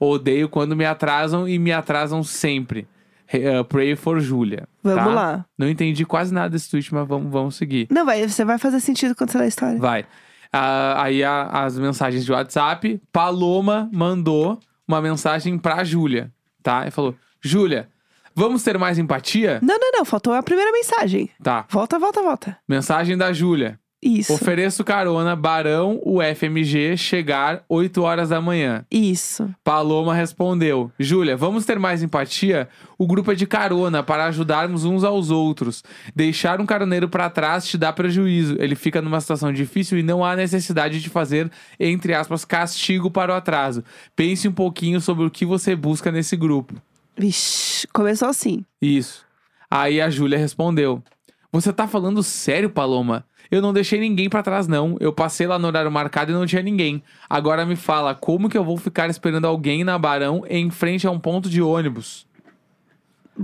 Odeio 0.00 0.48
quando 0.48 0.76
me 0.76 0.84
atrasam 0.84 1.48
e 1.48 1.58
me 1.58 1.72
atrasam 1.72 2.22
sempre. 2.22 2.86
Re- 3.26 3.60
uh, 3.60 3.64
pray 3.64 3.94
for 3.94 4.20
Júlia. 4.20 4.66
Vamos 4.82 5.04
tá? 5.04 5.10
lá. 5.12 5.44
Não 5.58 5.68
entendi 5.68 6.04
quase 6.06 6.32
nada 6.32 6.48
desse 6.50 6.70
tweet, 6.70 6.94
mas 6.94 7.06
vamos, 7.06 7.30
vamos 7.30 7.56
seguir. 7.56 7.86
Não, 7.90 8.06
vai, 8.06 8.26
você 8.26 8.44
vai 8.44 8.58
fazer 8.58 8.80
sentido 8.80 9.14
quando 9.14 9.30
você 9.30 9.38
ler 9.38 9.44
a 9.44 9.48
história. 9.48 9.78
Vai. 9.78 10.06
Ah, 10.52 11.02
aí 11.02 11.22
a- 11.22 11.64
as 11.64 11.78
mensagens 11.78 12.24
de 12.24 12.32
WhatsApp. 12.32 13.00
Paloma 13.12 13.90
mandou 13.92 14.58
uma 14.86 15.02
mensagem 15.02 15.58
pra 15.58 15.84
Júlia, 15.84 16.32
tá? 16.62 16.86
E 16.86 16.90
falou: 16.90 17.14
Júlia, 17.42 17.88
vamos 18.34 18.62
ter 18.62 18.78
mais 18.78 18.98
empatia? 18.98 19.58
Não, 19.62 19.78
não, 19.78 19.90
não, 19.92 20.04
faltou 20.06 20.32
a 20.32 20.42
primeira 20.42 20.72
mensagem. 20.72 21.28
Tá. 21.42 21.66
Volta, 21.68 21.98
volta, 21.98 22.22
volta. 22.22 22.56
Mensagem 22.66 23.16
da 23.16 23.30
Júlia. 23.32 23.78
Isso. 24.00 24.32
Ofereço 24.32 24.84
carona, 24.84 25.34
Barão, 25.34 26.00
o 26.04 26.20
FMG, 26.22 26.96
chegar 26.96 27.64
8 27.68 28.00
horas 28.00 28.28
da 28.28 28.40
manhã. 28.40 28.84
Isso. 28.90 29.48
Paloma 29.64 30.14
respondeu: 30.14 30.92
Júlia, 30.98 31.36
vamos 31.36 31.64
ter 31.64 31.80
mais 31.80 32.00
empatia? 32.02 32.68
O 32.96 33.06
grupo 33.08 33.32
é 33.32 33.34
de 33.34 33.46
carona 33.46 34.02
para 34.02 34.26
ajudarmos 34.26 34.84
uns 34.84 35.02
aos 35.02 35.30
outros. 35.30 35.82
Deixar 36.14 36.60
um 36.60 36.66
caroneiro 36.66 37.08
para 37.08 37.28
trás 37.28 37.66
te 37.66 37.76
dá 37.76 37.92
prejuízo. 37.92 38.56
Ele 38.60 38.76
fica 38.76 39.02
numa 39.02 39.20
situação 39.20 39.52
difícil 39.52 39.98
e 39.98 40.02
não 40.02 40.24
há 40.24 40.36
necessidade 40.36 41.00
de 41.00 41.08
fazer, 41.08 41.50
entre 41.78 42.14
aspas, 42.14 42.44
castigo 42.44 43.10
para 43.10 43.32
o 43.32 43.36
atraso. 43.36 43.82
Pense 44.14 44.46
um 44.46 44.52
pouquinho 44.52 45.00
sobre 45.00 45.26
o 45.26 45.30
que 45.30 45.44
você 45.44 45.74
busca 45.74 46.12
nesse 46.12 46.36
grupo. 46.36 46.74
Vixe, 47.16 47.86
começou 47.88 48.28
assim. 48.28 48.64
Isso. 48.80 49.26
Aí 49.68 50.00
a 50.00 50.08
Júlia 50.08 50.38
respondeu: 50.38 51.02
Você 51.50 51.72
tá 51.72 51.88
falando 51.88 52.22
sério, 52.22 52.68
Paloma? 52.68 53.24
Eu 53.50 53.62
não 53.62 53.72
deixei 53.72 53.98
ninguém 53.98 54.28
pra 54.28 54.42
trás, 54.42 54.68
não. 54.68 54.96
Eu 55.00 55.12
passei 55.12 55.46
lá 55.46 55.58
no 55.58 55.66
horário 55.66 55.90
marcado 55.90 56.30
e 56.30 56.34
não 56.34 56.44
tinha 56.44 56.62
ninguém. 56.62 57.02
Agora 57.28 57.64
me 57.64 57.74
fala, 57.74 58.14
como 58.14 58.48
que 58.48 58.58
eu 58.58 58.64
vou 58.64 58.76
ficar 58.76 59.08
esperando 59.08 59.46
alguém 59.46 59.82
na 59.82 59.98
Barão 59.98 60.44
em 60.48 60.70
frente 60.70 61.06
a 61.06 61.10
um 61.10 61.18
ponto 61.18 61.48
de 61.48 61.62
ônibus? 61.62 62.26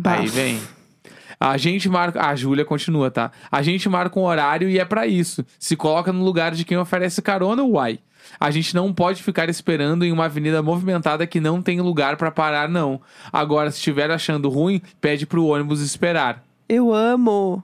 Aí 0.04 0.26
vem. 0.26 0.60
A 1.40 1.56
gente 1.56 1.88
marca. 1.88 2.26
A 2.26 2.36
Júlia 2.36 2.64
continua, 2.64 3.10
tá? 3.10 3.30
A 3.50 3.62
gente 3.62 3.88
marca 3.88 4.18
um 4.18 4.24
horário 4.24 4.68
e 4.68 4.78
é 4.78 4.84
pra 4.84 5.06
isso. 5.06 5.44
Se 5.58 5.74
coloca 5.74 6.12
no 6.12 6.22
lugar 6.22 6.52
de 6.52 6.64
quem 6.64 6.76
oferece 6.76 7.22
carona, 7.22 7.62
uai. 7.62 7.98
A 8.38 8.50
gente 8.50 8.74
não 8.74 8.92
pode 8.92 9.22
ficar 9.22 9.48
esperando 9.48 10.04
em 10.04 10.12
uma 10.12 10.26
avenida 10.26 10.62
movimentada 10.62 11.26
que 11.26 11.40
não 11.40 11.60
tem 11.60 11.80
lugar 11.80 12.16
pra 12.16 12.30
parar, 12.30 12.68
não. 12.68 13.00
Agora, 13.32 13.70
se 13.70 13.78
estiver 13.78 14.10
achando 14.10 14.48
ruim, 14.48 14.80
pede 15.00 15.26
pro 15.26 15.46
ônibus 15.46 15.80
esperar. 15.80 16.42
Eu 16.68 16.92
amo. 16.92 17.62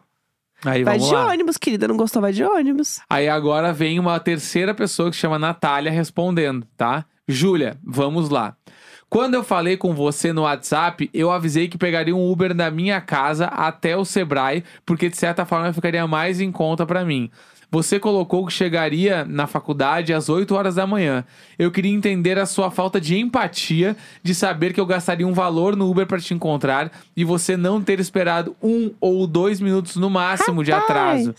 Aí 0.64 0.84
vai 0.84 0.98
de 0.98 1.12
lá. 1.12 1.28
ônibus, 1.28 1.56
querida. 1.56 1.88
Não 1.88 1.96
gostou, 1.96 2.20
vai 2.20 2.32
de 2.32 2.44
ônibus. 2.44 3.00
Aí 3.08 3.28
agora 3.28 3.72
vem 3.72 3.98
uma 3.98 4.18
terceira 4.20 4.74
pessoa 4.74 5.10
que 5.10 5.16
se 5.16 5.20
chama 5.20 5.38
Natália 5.38 5.90
respondendo, 5.90 6.66
tá? 6.76 7.04
Júlia, 7.26 7.76
vamos 7.82 8.28
lá. 8.28 8.56
Quando 9.08 9.34
eu 9.34 9.42
falei 9.42 9.76
com 9.76 9.92
você 9.92 10.32
no 10.32 10.42
WhatsApp, 10.42 11.10
eu 11.12 11.32
avisei 11.32 11.66
que 11.66 11.76
pegaria 11.76 12.14
um 12.14 12.30
Uber 12.30 12.54
da 12.54 12.70
minha 12.70 13.00
casa 13.00 13.46
até 13.46 13.96
o 13.96 14.04
Sebrae, 14.04 14.62
porque 14.86 15.08
de 15.08 15.16
certa 15.16 15.44
forma 15.44 15.72
ficaria 15.72 16.06
mais 16.06 16.40
em 16.40 16.52
conta 16.52 16.86
pra 16.86 17.04
mim. 17.04 17.28
Você 17.70 18.00
colocou 18.00 18.44
que 18.46 18.52
chegaria 18.52 19.24
na 19.24 19.46
faculdade 19.46 20.12
às 20.12 20.28
8 20.28 20.52
horas 20.54 20.74
da 20.74 20.86
manhã. 20.86 21.24
Eu 21.56 21.70
queria 21.70 21.92
entender 21.92 22.36
a 22.36 22.44
sua 22.44 22.70
falta 22.70 23.00
de 23.00 23.16
empatia 23.16 23.96
de 24.22 24.34
saber 24.34 24.72
que 24.72 24.80
eu 24.80 24.86
gastaria 24.86 25.26
um 25.26 25.32
valor 25.32 25.76
no 25.76 25.88
Uber 25.88 26.06
pra 26.06 26.18
te 26.18 26.34
encontrar 26.34 26.90
e 27.16 27.24
você 27.24 27.56
não 27.56 27.80
ter 27.80 28.00
esperado 28.00 28.56
um 28.60 28.90
ou 29.00 29.24
dois 29.26 29.60
minutos 29.60 29.94
no 29.96 30.10
máximo 30.10 30.64
de 30.64 30.72
Rapaz! 30.72 30.90
atraso. 30.90 31.34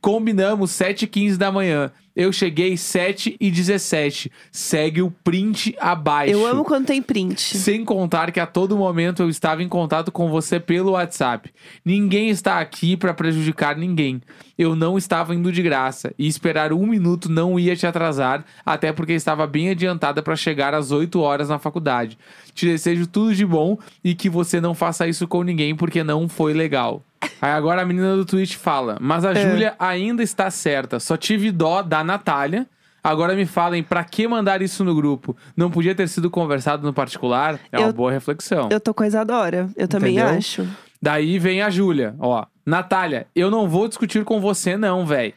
Combinamos 0.00 0.72
7h15 0.72 1.36
da 1.36 1.52
manhã. 1.52 1.92
Eu 2.16 2.32
cheguei 2.32 2.78
7 2.78 3.36
e 3.38 3.50
17. 3.50 4.32
Segue 4.50 5.02
o 5.02 5.10
print 5.10 5.76
abaixo. 5.78 6.32
Eu 6.32 6.46
amo 6.46 6.64
quando 6.64 6.86
tem 6.86 7.02
print. 7.02 7.58
Sem 7.58 7.84
contar 7.84 8.32
que 8.32 8.40
a 8.40 8.46
todo 8.46 8.74
momento 8.74 9.22
eu 9.22 9.28
estava 9.28 9.62
em 9.62 9.68
contato 9.68 10.10
com 10.10 10.30
você 10.30 10.58
pelo 10.58 10.92
WhatsApp. 10.92 11.52
Ninguém 11.84 12.30
está 12.30 12.58
aqui 12.58 12.96
para 12.96 13.12
prejudicar 13.12 13.76
ninguém. 13.76 14.22
Eu 14.56 14.74
não 14.74 14.96
estava 14.96 15.34
indo 15.34 15.52
de 15.52 15.62
graça 15.62 16.14
e 16.18 16.26
esperar 16.26 16.72
um 16.72 16.86
minuto 16.86 17.28
não 17.28 17.60
ia 17.60 17.76
te 17.76 17.86
atrasar, 17.86 18.46
até 18.64 18.90
porque 18.90 19.12
estava 19.12 19.46
bem 19.46 19.68
adiantada 19.68 20.22
para 20.22 20.34
chegar 20.34 20.72
às 20.72 20.90
8 20.90 21.20
horas 21.20 21.50
na 21.50 21.58
faculdade. 21.58 22.16
Te 22.56 22.66
desejo 22.66 23.06
tudo 23.06 23.34
de 23.34 23.44
bom 23.46 23.78
e 24.02 24.14
que 24.14 24.28
você 24.30 24.60
não 24.60 24.74
faça 24.74 25.06
isso 25.06 25.28
com 25.28 25.42
ninguém 25.44 25.76
porque 25.76 26.02
não 26.02 26.26
foi 26.28 26.52
legal. 26.54 27.02
Aí 27.40 27.50
agora 27.52 27.82
a 27.82 27.84
menina 27.84 28.16
do 28.16 28.24
tweet 28.24 28.56
fala: 28.56 28.96
Mas 29.00 29.24
a 29.26 29.32
É. 29.32 29.48
Júlia 29.50 29.74
ainda 29.78 30.22
está 30.22 30.50
certa. 30.50 30.98
Só 30.98 31.16
tive 31.18 31.52
dó 31.52 31.82
da 31.82 32.02
Natália. 32.02 32.66
Agora 33.04 33.36
me 33.36 33.46
falem, 33.46 33.84
pra 33.84 34.02
que 34.02 34.26
mandar 34.26 34.62
isso 34.62 34.82
no 34.82 34.92
grupo? 34.94 35.36
Não 35.56 35.70
podia 35.70 35.94
ter 35.94 36.08
sido 36.08 36.28
conversado 36.28 36.84
no 36.84 36.92
particular? 36.92 37.60
É 37.70 37.78
uma 37.78 37.88
Eu- 37.88 37.92
boa 37.92 38.10
reflexão. 38.10 38.68
Eu 38.72 38.80
tô 38.80 38.92
com 38.92 39.04
a 39.04 39.06
Isadora. 39.06 39.68
Eu 39.76 39.86
também 39.86 40.16
Entendeu? 40.16 40.36
acho. 40.38 40.66
Daí 41.00 41.38
vem 41.38 41.62
a 41.62 41.70
Júlia, 41.70 42.16
ó. 42.18 42.46
Natália, 42.64 43.26
eu 43.36 43.48
não 43.50 43.68
vou 43.68 43.86
discutir 43.86 44.24
com 44.24 44.40
você, 44.40 44.76
não, 44.76 45.06
véi. 45.06 45.34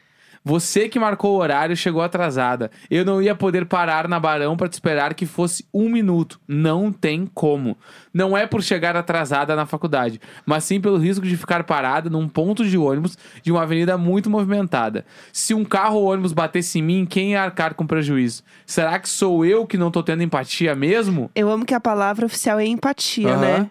Você 0.49 0.89
que 0.89 0.97
marcou 0.99 1.35
o 1.35 1.37
horário 1.39 1.77
chegou 1.77 2.01
atrasada. 2.01 2.71
Eu 2.89 3.05
não 3.05 3.21
ia 3.21 3.35
poder 3.35 3.67
parar 3.67 4.07
na 4.07 4.19
Barão 4.19 4.57
pra 4.57 4.67
te 4.67 4.73
esperar 4.73 5.13
que 5.13 5.27
fosse 5.27 5.63
um 5.71 5.87
minuto. 5.87 6.39
Não 6.47 6.91
tem 6.91 7.27
como. 7.35 7.77
Não 8.11 8.35
é 8.35 8.47
por 8.47 8.63
chegar 8.63 8.95
atrasada 8.95 9.55
na 9.55 9.67
faculdade, 9.67 10.19
mas 10.47 10.63
sim 10.63 10.81
pelo 10.81 10.97
risco 10.97 11.23
de 11.23 11.37
ficar 11.37 11.63
parada 11.65 12.09
num 12.09 12.27
ponto 12.27 12.65
de 12.67 12.79
ônibus 12.79 13.15
de 13.43 13.51
uma 13.51 13.61
avenida 13.61 13.95
muito 13.95 14.27
movimentada. 14.27 15.05
Se 15.31 15.53
um 15.53 15.63
carro 15.63 15.97
ou 15.99 16.11
ônibus 16.11 16.33
batesse 16.33 16.79
em 16.79 16.81
mim, 16.81 17.05
quem 17.05 17.33
ia 17.33 17.43
arcar 17.43 17.75
com 17.75 17.85
prejuízo? 17.85 18.41
Será 18.65 18.97
que 18.97 19.07
sou 19.07 19.45
eu 19.45 19.67
que 19.67 19.77
não 19.77 19.91
tô 19.91 20.01
tendo 20.01 20.23
empatia 20.23 20.73
mesmo? 20.73 21.29
Eu 21.35 21.51
amo 21.51 21.63
que 21.63 21.75
a 21.75 21.79
palavra 21.79 22.25
oficial 22.25 22.59
é 22.59 22.65
empatia, 22.65 23.29
Aham. 23.35 23.39
né? 23.39 23.69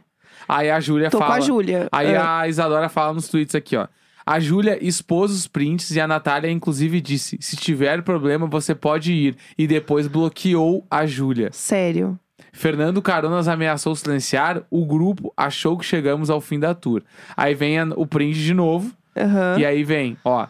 Aí 0.48 0.70
a 0.70 0.78
Júlia 0.78 1.10
Tô 1.10 1.18
fala. 1.18 1.32
com 1.32 1.36
a 1.38 1.40
Júlia. 1.40 1.88
Aí 1.90 2.12
É. 2.12 2.16
a 2.16 2.46
Isadora 2.46 2.88
fala 2.88 3.12
nos 3.14 3.26
tweets 3.26 3.56
aqui, 3.56 3.76
ó. 3.76 3.88
A 4.30 4.38
Júlia 4.38 4.78
expôs 4.86 5.32
os 5.32 5.46
prints 5.46 5.90
e 5.90 5.98
a 6.00 6.06
Natália, 6.06 6.50
inclusive, 6.50 7.00
disse: 7.00 7.38
se 7.40 7.56
tiver 7.56 8.02
problema, 8.02 8.46
você 8.46 8.74
pode 8.74 9.10
ir. 9.10 9.36
E 9.56 9.66
depois 9.66 10.06
bloqueou 10.06 10.86
a 10.90 11.06
Júlia. 11.06 11.48
Sério. 11.50 12.18
Fernando 12.52 13.00
Caronas 13.00 13.48
ameaçou 13.48 13.94
silenciar, 13.96 14.62
o 14.70 14.84
grupo 14.84 15.32
achou 15.34 15.78
que 15.78 15.84
chegamos 15.84 16.28
ao 16.28 16.42
fim 16.42 16.58
da 16.58 16.74
tour. 16.74 17.02
Aí 17.34 17.54
vem 17.54 17.78
a- 17.78 17.86
o 17.96 18.06
print 18.06 18.34
de 18.38 18.52
novo, 18.52 18.92
Aham. 19.16 19.56
e 19.58 19.64
aí 19.64 19.82
vem, 19.82 20.16
ó. 20.22 20.46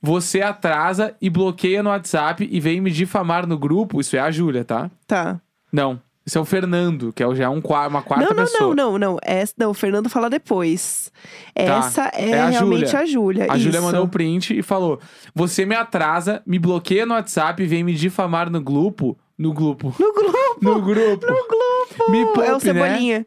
Você 0.00 0.40
atrasa 0.40 1.14
e 1.20 1.28
bloqueia 1.28 1.82
no 1.82 1.90
WhatsApp 1.90 2.48
e 2.50 2.60
vem 2.60 2.80
me 2.80 2.90
difamar 2.90 3.46
no 3.46 3.58
grupo. 3.58 4.00
Isso 4.00 4.16
é 4.16 4.20
a 4.20 4.30
Júlia, 4.30 4.64
tá? 4.64 4.90
Tá. 5.06 5.38
Não. 5.70 6.00
Isso 6.28 6.36
é 6.36 6.40
o 6.42 6.44
Fernando, 6.44 7.10
que 7.10 7.22
é 7.22 7.26
o- 7.26 7.34
já 7.34 7.44
é 7.44 7.48
um, 7.48 7.62
uma 7.64 8.02
quarta 8.02 8.22
Não, 8.26 8.36
não, 8.36 8.44
pessoa. 8.44 8.74
não, 8.74 8.92
não, 8.92 8.98
não. 8.98 9.18
Essa, 9.22 9.54
não, 9.56 9.70
o 9.70 9.74
Fernando 9.74 10.10
fala 10.10 10.28
depois. 10.28 11.10
Essa 11.54 12.10
é, 12.12 12.32
é 12.32 12.40
a 12.42 12.48
realmente 12.50 12.86
Júlia. 12.90 13.00
a 13.00 13.06
Júlia. 13.06 13.46
A 13.48 13.56
Júlia 13.56 13.80
mandou 13.80 14.04
o 14.04 14.08
print 14.08 14.58
e 14.58 14.62
falou: 14.62 15.00
Você 15.34 15.64
me 15.64 15.74
atrasa, 15.74 16.42
me 16.46 16.58
bloqueia 16.58 17.06
no 17.06 17.14
WhatsApp 17.14 17.62
e 17.62 17.66
vem 17.66 17.82
me 17.82 17.94
difamar 17.94 18.50
no 18.50 18.60
grupo. 18.60 19.16
No 19.38 19.54
grupo. 19.54 19.94
No 19.98 20.12
grupo, 20.12 20.58
No 20.60 20.82
grupo. 20.82 21.26
no 21.26 21.48
grupo. 21.48 22.10
Me 22.10 22.20
é 22.20 22.24
o 22.24 22.26
poupe, 22.34 22.44
né? 22.50 22.58
Cebolinha. 22.60 23.26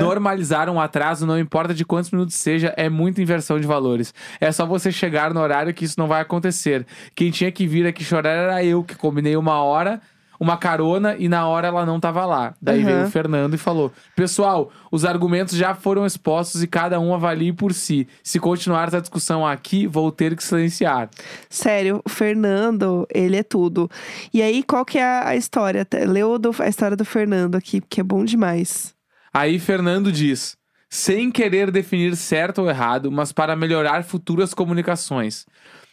Normalizar 0.00 0.68
um 0.68 0.80
atraso, 0.80 1.24
não 1.24 1.38
importa 1.38 1.72
de 1.72 1.84
quantos 1.84 2.10
minutos 2.10 2.34
seja, 2.34 2.74
é 2.76 2.88
muita 2.88 3.22
inversão 3.22 3.60
de 3.60 3.66
valores. 3.66 4.12
É 4.40 4.50
só 4.50 4.66
você 4.66 4.90
chegar 4.90 5.32
no 5.32 5.40
horário 5.40 5.72
que 5.72 5.84
isso 5.84 5.94
não 5.98 6.08
vai 6.08 6.20
acontecer. 6.20 6.84
Quem 7.14 7.30
tinha 7.30 7.52
que 7.52 7.64
vir 7.64 7.86
aqui 7.86 8.02
chorar 8.02 8.30
era 8.30 8.64
eu, 8.64 8.82
que 8.82 8.96
combinei 8.96 9.36
uma 9.36 9.62
hora, 9.62 10.00
uma 10.40 10.56
carona 10.56 11.16
e 11.18 11.28
na 11.28 11.46
hora 11.46 11.68
ela 11.68 11.84
não 11.84 11.98
tava 11.98 12.24
lá. 12.24 12.54
Daí 12.60 12.78
Uhum. 12.80 12.84
veio 12.84 13.04
o 13.04 13.10
Fernando 13.10 13.54
e 13.54 13.58
falou: 13.58 13.92
Pessoal, 14.14 14.70
os 14.90 15.04
argumentos 15.04 15.56
já 15.56 15.74
foram 15.74 16.06
expostos 16.06 16.62
e 16.62 16.66
cada 16.66 17.00
um 17.00 17.14
avalie 17.14 17.52
por 17.52 17.72
si. 17.72 18.06
Se 18.22 18.38
continuar 18.38 18.88
essa 18.88 19.00
discussão 19.00 19.46
aqui, 19.46 19.86
vou 19.86 20.12
ter 20.12 20.36
que 20.36 20.44
silenciar. 20.44 21.08
Sério, 21.48 22.00
o 22.04 22.08
Fernando, 22.08 23.06
ele 23.12 23.36
é 23.36 23.42
tudo. 23.42 23.90
E 24.32 24.42
aí, 24.42 24.62
qual 24.62 24.84
que 24.84 24.98
é 24.98 25.04
a, 25.04 25.34
história? 25.36 25.86
Leu 26.06 26.38
a 26.60 26.68
história 26.68 26.96
do 26.96 27.04
Fernando 27.04 27.56
aqui, 27.56 27.80
que 27.80 28.00
é 28.00 28.04
bom 28.04 28.24
demais. 28.24 28.94
Aí 29.32 29.58
Fernando 29.58 30.10
diz: 30.10 30.56
sem 30.90 31.30
querer 31.30 31.70
definir 31.70 32.16
certo 32.16 32.62
ou 32.62 32.68
errado, 32.68 33.10
mas 33.12 33.30
para 33.32 33.54
melhorar 33.54 34.02
futuras 34.04 34.54
comunicações. 34.54 35.46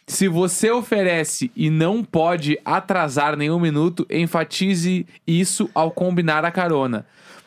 Se 0.06 0.28
você 0.28 0.70
oferece 0.70 1.50
e 1.56 1.68
não 1.68 2.04
pode 2.04 2.58
atrasar 2.64 3.36
nenhum 3.36 3.58
minuto, 3.58 4.06
enfatize 4.08 5.04
isso 5.26 5.68
ao 5.74 5.90
combinar 5.90 6.44
a 6.44 6.50
carona. 6.52 7.04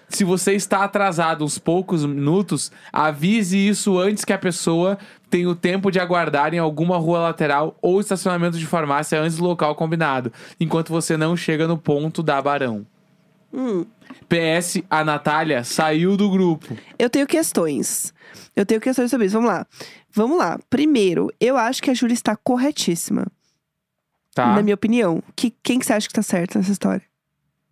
Se 0.09 0.25
você 0.25 0.53
está 0.53 0.83
atrasado 0.83 1.45
uns 1.45 1.57
poucos 1.57 2.03
minutos, 2.03 2.71
avise 2.91 3.57
isso 3.57 3.97
antes 3.97 4.25
que 4.25 4.33
a 4.33 4.37
pessoa 4.37 4.97
tenha 5.29 5.47
o 5.47 5.55
tempo 5.55 5.89
de 5.89 5.99
aguardar 5.99 6.53
em 6.53 6.57
alguma 6.57 6.97
rua 6.97 7.19
lateral 7.19 7.77
ou 7.81 8.01
estacionamento 8.01 8.57
de 8.57 8.65
farmácia 8.65 9.21
antes 9.21 9.37
do 9.37 9.43
local 9.43 9.75
combinado, 9.75 10.33
enquanto 10.59 10.89
você 10.89 11.15
não 11.15 11.37
chega 11.37 11.67
no 11.67 11.77
ponto 11.77 12.21
da 12.21 12.41
Barão. 12.41 12.85
Hum, 13.53 13.85
PS, 14.27 14.81
a 14.89 15.03
Natália 15.03 15.63
saiu 15.63 16.15
do 16.15 16.29
grupo. 16.29 16.67
eu 16.97 17.09
tenho 17.09 17.25
questões. 17.25 18.13
Eu 18.55 18.65
tenho 18.65 18.81
questões 18.81 19.09
sobre 19.09 19.27
isso. 19.27 19.35
Vamos 19.35 19.49
lá. 19.49 19.65
Vamos 20.11 20.37
lá. 20.37 20.59
Primeiro, 20.69 21.31
eu 21.39 21.57
acho 21.57 21.81
que 21.81 21.89
a 21.89 21.93
Júlia 21.93 22.13
está 22.13 22.35
corretíssima. 22.35 23.25
Tá? 24.33 24.55
Na 24.55 24.61
minha 24.61 24.75
opinião. 24.75 25.23
Que, 25.35 25.53
quem 25.63 25.79
que 25.79 25.85
você 25.85 25.93
acha 25.93 26.07
que 26.07 26.13
tá 26.13 26.21
certo 26.21 26.57
nessa 26.57 26.71
história? 26.71 27.03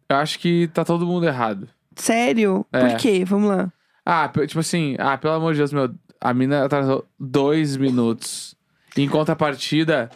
Eu 0.10 0.18
acho 0.18 0.40
que 0.40 0.70
tá 0.74 0.86
todo 0.86 1.06
mundo 1.06 1.26
errado. 1.28 1.68
Sério? 1.96 2.66
É. 2.72 2.80
Por 2.80 2.98
quê? 2.98 3.26
Vamos 3.26 3.50
lá. 3.50 3.72
Ah, 4.06 4.30
tipo 4.30 4.60
assim, 4.60 4.96
ah, 5.00 5.18
pelo 5.18 5.34
amor 5.34 5.54
de 5.54 5.60
Deus, 5.60 5.74
meu, 5.74 5.94
a 6.22 6.34
mina 6.34 6.64
atrasou 6.64 7.06
dois 7.20 7.76
minutos. 7.76 8.56
Em 8.96 9.08
contrapartida, 9.08 10.10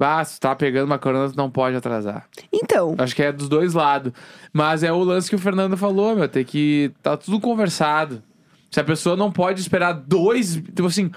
bah, 0.00 0.24
se 0.24 0.40
tá 0.40 0.56
pegando 0.56 0.86
uma 0.86 0.98
corona, 0.98 1.30
tu 1.30 1.36
não 1.36 1.50
pode 1.50 1.76
atrasar. 1.76 2.26
Então, 2.50 2.94
Acho 2.96 3.14
que 3.14 3.22
é 3.22 3.30
dos 3.30 3.50
dois 3.50 3.74
lados. 3.74 4.14
Mas 4.50 4.82
é 4.82 4.90
o 4.90 5.04
lance 5.04 5.28
que 5.28 5.36
o 5.36 5.38
Fernando 5.38 5.76
falou, 5.76 6.16
meu, 6.16 6.26
tem 6.26 6.42
que. 6.42 6.90
Tá 7.02 7.18
tudo 7.18 7.38
conversado. 7.38 8.22
Se 8.70 8.80
a 8.80 8.84
pessoa 8.84 9.14
não 9.14 9.30
pode 9.30 9.60
esperar 9.60 9.92
dois. 9.92 10.54
Tipo 10.54 10.86
assim, 10.86 11.10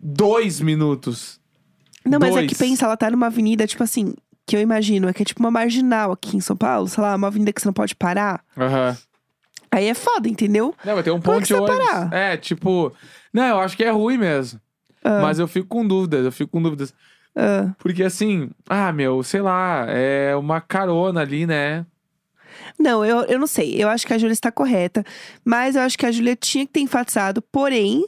dois 0.00 0.60
minutos. 0.60 1.38
não, 2.04 2.18
mas 2.18 2.30
é 2.30 2.38
Dois. 2.40 2.48
que 2.48 2.56
pensa, 2.56 2.86
ela 2.86 2.96
tá 2.96 3.08
numa 3.08 3.26
avenida, 3.26 3.68
tipo 3.68 3.84
assim, 3.84 4.14
que 4.44 4.56
eu 4.56 4.60
imagino, 4.60 5.08
é 5.08 5.12
que 5.12 5.22
é 5.22 5.24
tipo 5.24 5.40
uma 5.40 5.50
marginal 5.50 6.10
aqui 6.10 6.36
em 6.36 6.40
São 6.40 6.56
Paulo, 6.56 6.88
sei 6.88 7.02
lá, 7.02 7.14
uma 7.14 7.28
avenida 7.28 7.52
que 7.52 7.60
você 7.60 7.68
não 7.68 7.72
pode 7.72 7.94
parar. 7.94 8.42
Aham. 8.56 8.96
Aí 9.70 9.86
é 9.86 9.94
foda, 9.94 10.28
entendeu? 10.28 10.74
Não, 10.84 10.94
vai 10.94 11.02
ter 11.04 11.10
um 11.12 11.18
é 11.18 11.20
ponto 11.20 11.46
de 11.46 11.54
ônibus. 11.54 12.12
É, 12.12 12.36
tipo. 12.36 12.92
Não, 13.32 13.44
eu 13.44 13.60
acho 13.60 13.76
que 13.76 13.84
é 13.84 13.90
ruim 13.90 14.16
mesmo. 14.18 14.58
Ah, 15.04 15.20
Mas 15.22 15.38
eu 15.38 15.46
fico 15.46 15.68
com 15.68 15.86
dúvidas, 15.86 16.24
eu 16.24 16.32
fico 16.32 16.50
com 16.50 16.62
dúvidas. 16.62 16.92
Ah. 17.38 17.72
Porque 17.78 18.02
assim, 18.02 18.50
ah, 18.68 18.92
meu, 18.92 19.22
sei 19.22 19.40
lá, 19.40 19.86
é 19.88 20.34
uma 20.34 20.60
carona 20.60 21.20
ali, 21.20 21.46
né? 21.46 21.86
Não, 22.78 23.04
eu, 23.04 23.22
eu 23.24 23.38
não 23.38 23.46
sei. 23.46 23.80
Eu 23.80 23.88
acho 23.88 24.06
que 24.06 24.12
a 24.12 24.18
Júlia 24.18 24.32
está 24.32 24.50
correta. 24.50 25.04
Mas 25.44 25.76
eu 25.76 25.82
acho 25.82 25.96
que 25.96 26.04
a 26.04 26.10
Júlia 26.12 26.34
tinha 26.34 26.66
que 26.66 26.72
ter 26.72 26.80
enfatizado. 26.80 27.40
Porém, 27.40 28.04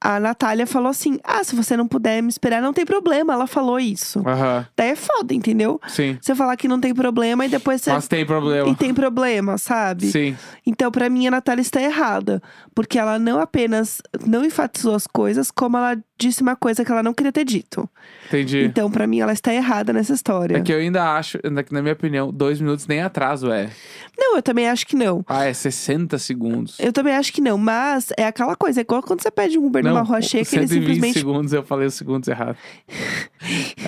a 0.00 0.20
Natália 0.20 0.66
falou 0.66 0.90
assim: 0.90 1.18
ah, 1.24 1.42
se 1.42 1.56
você 1.56 1.76
não 1.76 1.88
puder 1.88 2.22
me 2.22 2.28
esperar, 2.28 2.60
não 2.60 2.72
tem 2.72 2.84
problema. 2.84 3.32
Ela 3.32 3.46
falou 3.46 3.80
isso. 3.80 4.22
Aham, 4.26 4.66
Daí 4.76 4.90
é 4.90 4.96
foda, 4.96 5.34
entendeu? 5.34 5.80
sim. 5.88 6.18
Você 6.20 6.34
falar 6.34 6.56
que 6.56 6.68
não 6.68 6.80
tem 6.80 6.94
problema 6.94 7.46
e 7.46 7.48
depois 7.48 7.80
você. 7.82 7.92
Mas 7.92 8.06
tem 8.08 8.24
problema. 8.24 8.68
E 8.68 8.74
tem 8.74 8.92
problema, 8.92 9.58
sabe? 9.58 10.10
Sim. 10.10 10.36
Então, 10.66 10.90
pra 10.90 11.08
mim, 11.08 11.26
a 11.26 11.30
Natália 11.30 11.62
está 11.62 11.80
errada. 11.80 12.42
Porque 12.74 12.98
ela 12.98 13.18
não 13.18 13.40
apenas 13.40 14.00
não 14.26 14.44
enfatizou 14.44 14.94
as 14.94 15.06
coisas, 15.06 15.50
como 15.50 15.76
ela 15.76 15.96
disse 16.18 16.42
uma 16.42 16.56
coisa 16.56 16.84
que 16.84 16.90
ela 16.90 17.02
não 17.02 17.12
queria 17.12 17.32
ter 17.32 17.44
dito. 17.44 17.88
Entendi. 18.26 18.64
Então, 18.64 18.90
pra 18.90 19.06
mim, 19.06 19.20
ela 19.20 19.32
está 19.32 19.52
errada 19.52 19.92
nessa 19.92 20.12
história. 20.14 20.56
É 20.56 20.60
que 20.60 20.72
eu 20.72 20.78
ainda 20.78 21.14
acho, 21.14 21.38
na 21.70 21.82
minha 21.82 21.92
opinião, 21.92 22.32
dois 22.32 22.60
minutos 22.60 22.86
nem 22.86 23.02
atraso 23.02 23.50
é. 23.50 23.70
Não, 24.18 24.36
eu 24.36 24.42
também 24.42 24.68
acho 24.68 24.86
que 24.86 24.96
não. 24.96 25.24
Ah, 25.28 25.44
é 25.44 25.52
60 25.52 26.18
segundos. 26.18 26.78
Eu 26.80 26.92
também 26.92 27.14
acho 27.14 27.32
que 27.32 27.40
não, 27.40 27.58
mas 27.58 28.12
é 28.16 28.26
aquela 28.26 28.56
coisa, 28.56 28.80
é 28.80 28.82
igual 28.82 29.02
quando 29.02 29.22
você 29.22 29.30
pede 29.30 29.58
um 29.58 29.66
Uber 29.66 29.84
numa 29.84 30.02
rua 30.02 30.22
cheia 30.22 30.44
que 30.44 30.56
ele 30.56 30.66
120 30.66 30.86
simplesmente. 30.86 31.18
segundos 31.18 31.52
eu 31.52 31.62
falei 31.62 31.86
os 31.86 31.94
segundos 31.94 32.28
errados. 32.28 32.56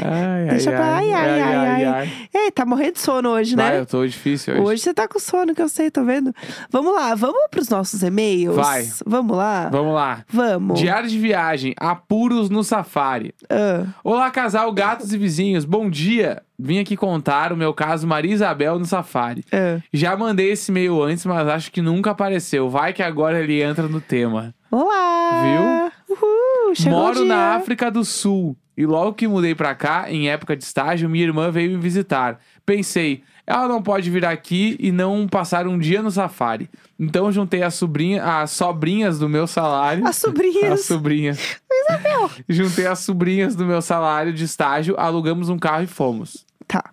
Ai, 0.05 0.47
Deixa 0.51 0.71
ai, 0.71 0.77
pra 0.77 0.97
ai, 0.97 1.13
ai, 1.13 1.41
ai, 1.43 1.55
ai. 1.55 1.85
ai. 1.85 2.13
Ei, 2.35 2.51
tá 2.51 2.65
morrendo 2.65 2.93
de 2.95 3.01
sono 3.01 3.31
hoje, 3.31 3.57
né? 3.57 3.69
Vai, 3.71 3.79
eu 3.81 3.87
tô 3.87 4.07
difícil 4.07 4.55
hoje. 4.55 4.63
Hoje 4.63 4.83
você 4.83 4.95
tá 4.95 5.09
com 5.09 5.19
sono, 5.19 5.55
que 5.55 5.63
eu 5.63 5.69
sei, 5.69 5.91
tô 5.91 6.05
vendo. 6.05 6.33
Vamos 6.71 6.95
lá, 6.95 7.15
vamos 7.15 7.39
pros 7.51 7.69
nossos 7.69 8.03
e-mails? 8.03 8.55
Vai. 8.55 8.89
Vamos 9.07 9.37
lá? 9.37 9.69
Vamos 9.71 9.95
lá. 9.95 10.25
Vamos. 10.29 10.79
Diário 10.79 11.09
de 11.09 11.19
viagem, 11.19 11.75
apuros 11.79 12.49
no 12.51 12.63
safari. 12.63 13.35
Ah, 13.51 13.87
Olá, 14.05 14.31
casal, 14.31 14.73
gatos 14.73 15.13
e 15.13 15.19
vizinhos. 15.19 15.65
Bom 15.65 15.89
dia. 15.91 16.43
Vim 16.61 16.81
aqui 16.81 16.97
contar 16.97 17.53
o 17.53 17.57
meu 17.57 17.73
caso 17.73 18.05
Maria 18.07 18.33
Isabel 18.35 18.79
no 18.79 18.85
safari. 18.85 19.45
ah. 19.53 19.81
Já 19.93 20.17
mandei 20.17 20.51
esse 20.51 20.71
e-mail 20.73 21.01
antes, 21.03 21.25
mas 21.25 21.47
acho 21.47 21.71
que 21.71 21.81
nunca 21.81 22.11
apareceu. 22.11 22.69
Vai 22.69 22.93
que 22.93 23.03
agora 23.03 23.39
ele 23.41 23.63
entra 23.63 23.87
no 23.87 24.01
tema. 24.01 24.53
Olá! 24.71 25.91
Viu? 26.09 26.17
Uhul, 26.17 26.75
chegou 26.75 26.99
Moro 26.99 27.25
na 27.25 27.55
África 27.55 27.91
do 27.91 28.05
Sul. 28.05 28.57
E 28.79 28.87
logo 28.87 29.15
que 29.15 29.27
mudei 29.27 29.57
pra 29.57 29.75
cá, 29.75 30.05
em 30.09 30.31
época 30.31 30.57
de 30.57 30.63
estágio, 30.63 31.09
minha 31.09 31.25
irmã 31.25 31.51
veio 31.51 31.73
me 31.73 31.79
visitar. 31.79 32.39
Pensei, 32.65 33.25
ela 33.45 33.67
não 33.67 33.83
pode 33.83 34.09
vir 34.09 34.25
aqui 34.25 34.77
e 34.79 34.93
não 34.93 35.27
passar 35.27 35.67
um 35.67 35.77
dia 35.77 36.01
no 36.01 36.13
safari. 36.13 36.71
Então 36.97 37.33
juntei 37.33 37.65
as, 37.65 37.75
sobrinha, 37.75 38.23
as 38.23 38.53
sobrinhas 38.53 39.19
do 39.19 39.29
meu 39.29 39.49
salário. 39.49 40.07
As 40.07 40.15
sobrinhas. 40.15 40.73
As 40.75 40.85
sobrinhas. 40.85 41.61
Juntei 42.49 42.87
as 42.87 43.01
sobrinhas 43.01 43.57
do 43.57 43.67
meu 43.67 43.83
salário 43.83 44.33
de 44.33 44.45
estágio, 44.45 44.95
alugamos 44.97 45.49
um 45.49 45.59
carro 45.59 45.83
e 45.83 45.89
fomos. 45.89 46.47
Tá. 46.65 46.85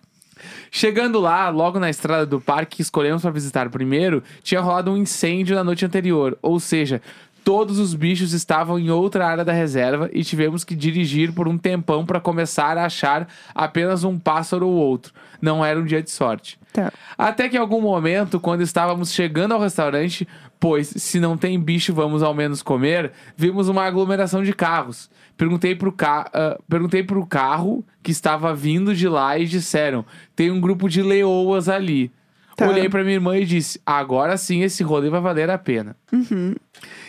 Chegando 0.70 1.20
lá, 1.20 1.48
logo 1.50 1.78
na 1.78 1.88
estrada 1.88 2.26
do 2.26 2.40
parque 2.40 2.76
que 2.76 2.82
escolhemos 2.82 3.22
para 3.22 3.30
visitar 3.30 3.70
primeiro, 3.70 4.22
tinha 4.42 4.60
rolado 4.60 4.90
um 4.90 4.96
incêndio 4.96 5.54
na 5.54 5.62
noite 5.62 5.86
anterior. 5.86 6.36
Ou 6.42 6.58
seja, 6.58 7.00
todos 7.46 7.78
os 7.78 7.94
bichos 7.94 8.32
estavam 8.32 8.76
em 8.76 8.90
outra 8.90 9.24
área 9.24 9.44
da 9.44 9.52
reserva 9.52 10.10
e 10.12 10.24
tivemos 10.24 10.64
que 10.64 10.74
dirigir 10.74 11.32
por 11.32 11.46
um 11.46 11.56
tempão 11.56 12.04
para 12.04 12.18
começar 12.18 12.76
a 12.76 12.86
achar 12.86 13.28
apenas 13.54 14.02
um 14.02 14.18
pássaro 14.18 14.66
ou 14.66 14.74
outro. 14.74 15.12
Não 15.40 15.64
era 15.64 15.78
um 15.78 15.84
dia 15.84 16.02
de 16.02 16.10
sorte. 16.10 16.58
Tá. 16.72 16.92
Até 17.16 17.48
que 17.48 17.56
em 17.56 17.60
algum 17.60 17.80
momento, 17.80 18.40
quando 18.40 18.62
estávamos 18.62 19.12
chegando 19.12 19.54
ao 19.54 19.60
restaurante, 19.60 20.26
pois 20.58 20.88
se 20.88 21.20
não 21.20 21.36
tem 21.36 21.60
bicho, 21.60 21.94
vamos 21.94 22.20
ao 22.20 22.34
menos 22.34 22.64
comer, 22.64 23.12
vimos 23.36 23.68
uma 23.68 23.84
aglomeração 23.84 24.42
de 24.42 24.52
carros. 24.52 25.08
Perguntei 25.36 25.76
pro, 25.76 25.92
ca... 25.92 26.28
ah, 26.34 26.58
Perguntei 26.68 27.04
pro 27.04 27.24
carro 27.24 27.84
que 28.02 28.10
estava 28.10 28.52
vindo 28.56 28.92
de 28.92 29.08
lá 29.08 29.38
e 29.38 29.46
disseram: 29.46 30.04
tem 30.34 30.50
um 30.50 30.60
grupo 30.60 30.88
de 30.88 31.00
leoas 31.00 31.68
ali. 31.68 32.10
Tá. 32.56 32.66
Olhei 32.66 32.88
pra 32.88 33.02
minha 33.02 33.16
irmã 33.16 33.36
e 33.36 33.44
disse: 33.44 33.78
agora 33.84 34.34
sim 34.38 34.62
esse 34.62 34.82
rolê 34.82 35.10
vai 35.10 35.20
valer 35.20 35.50
a 35.50 35.58
pena. 35.58 35.94
Uhum. 36.10 36.54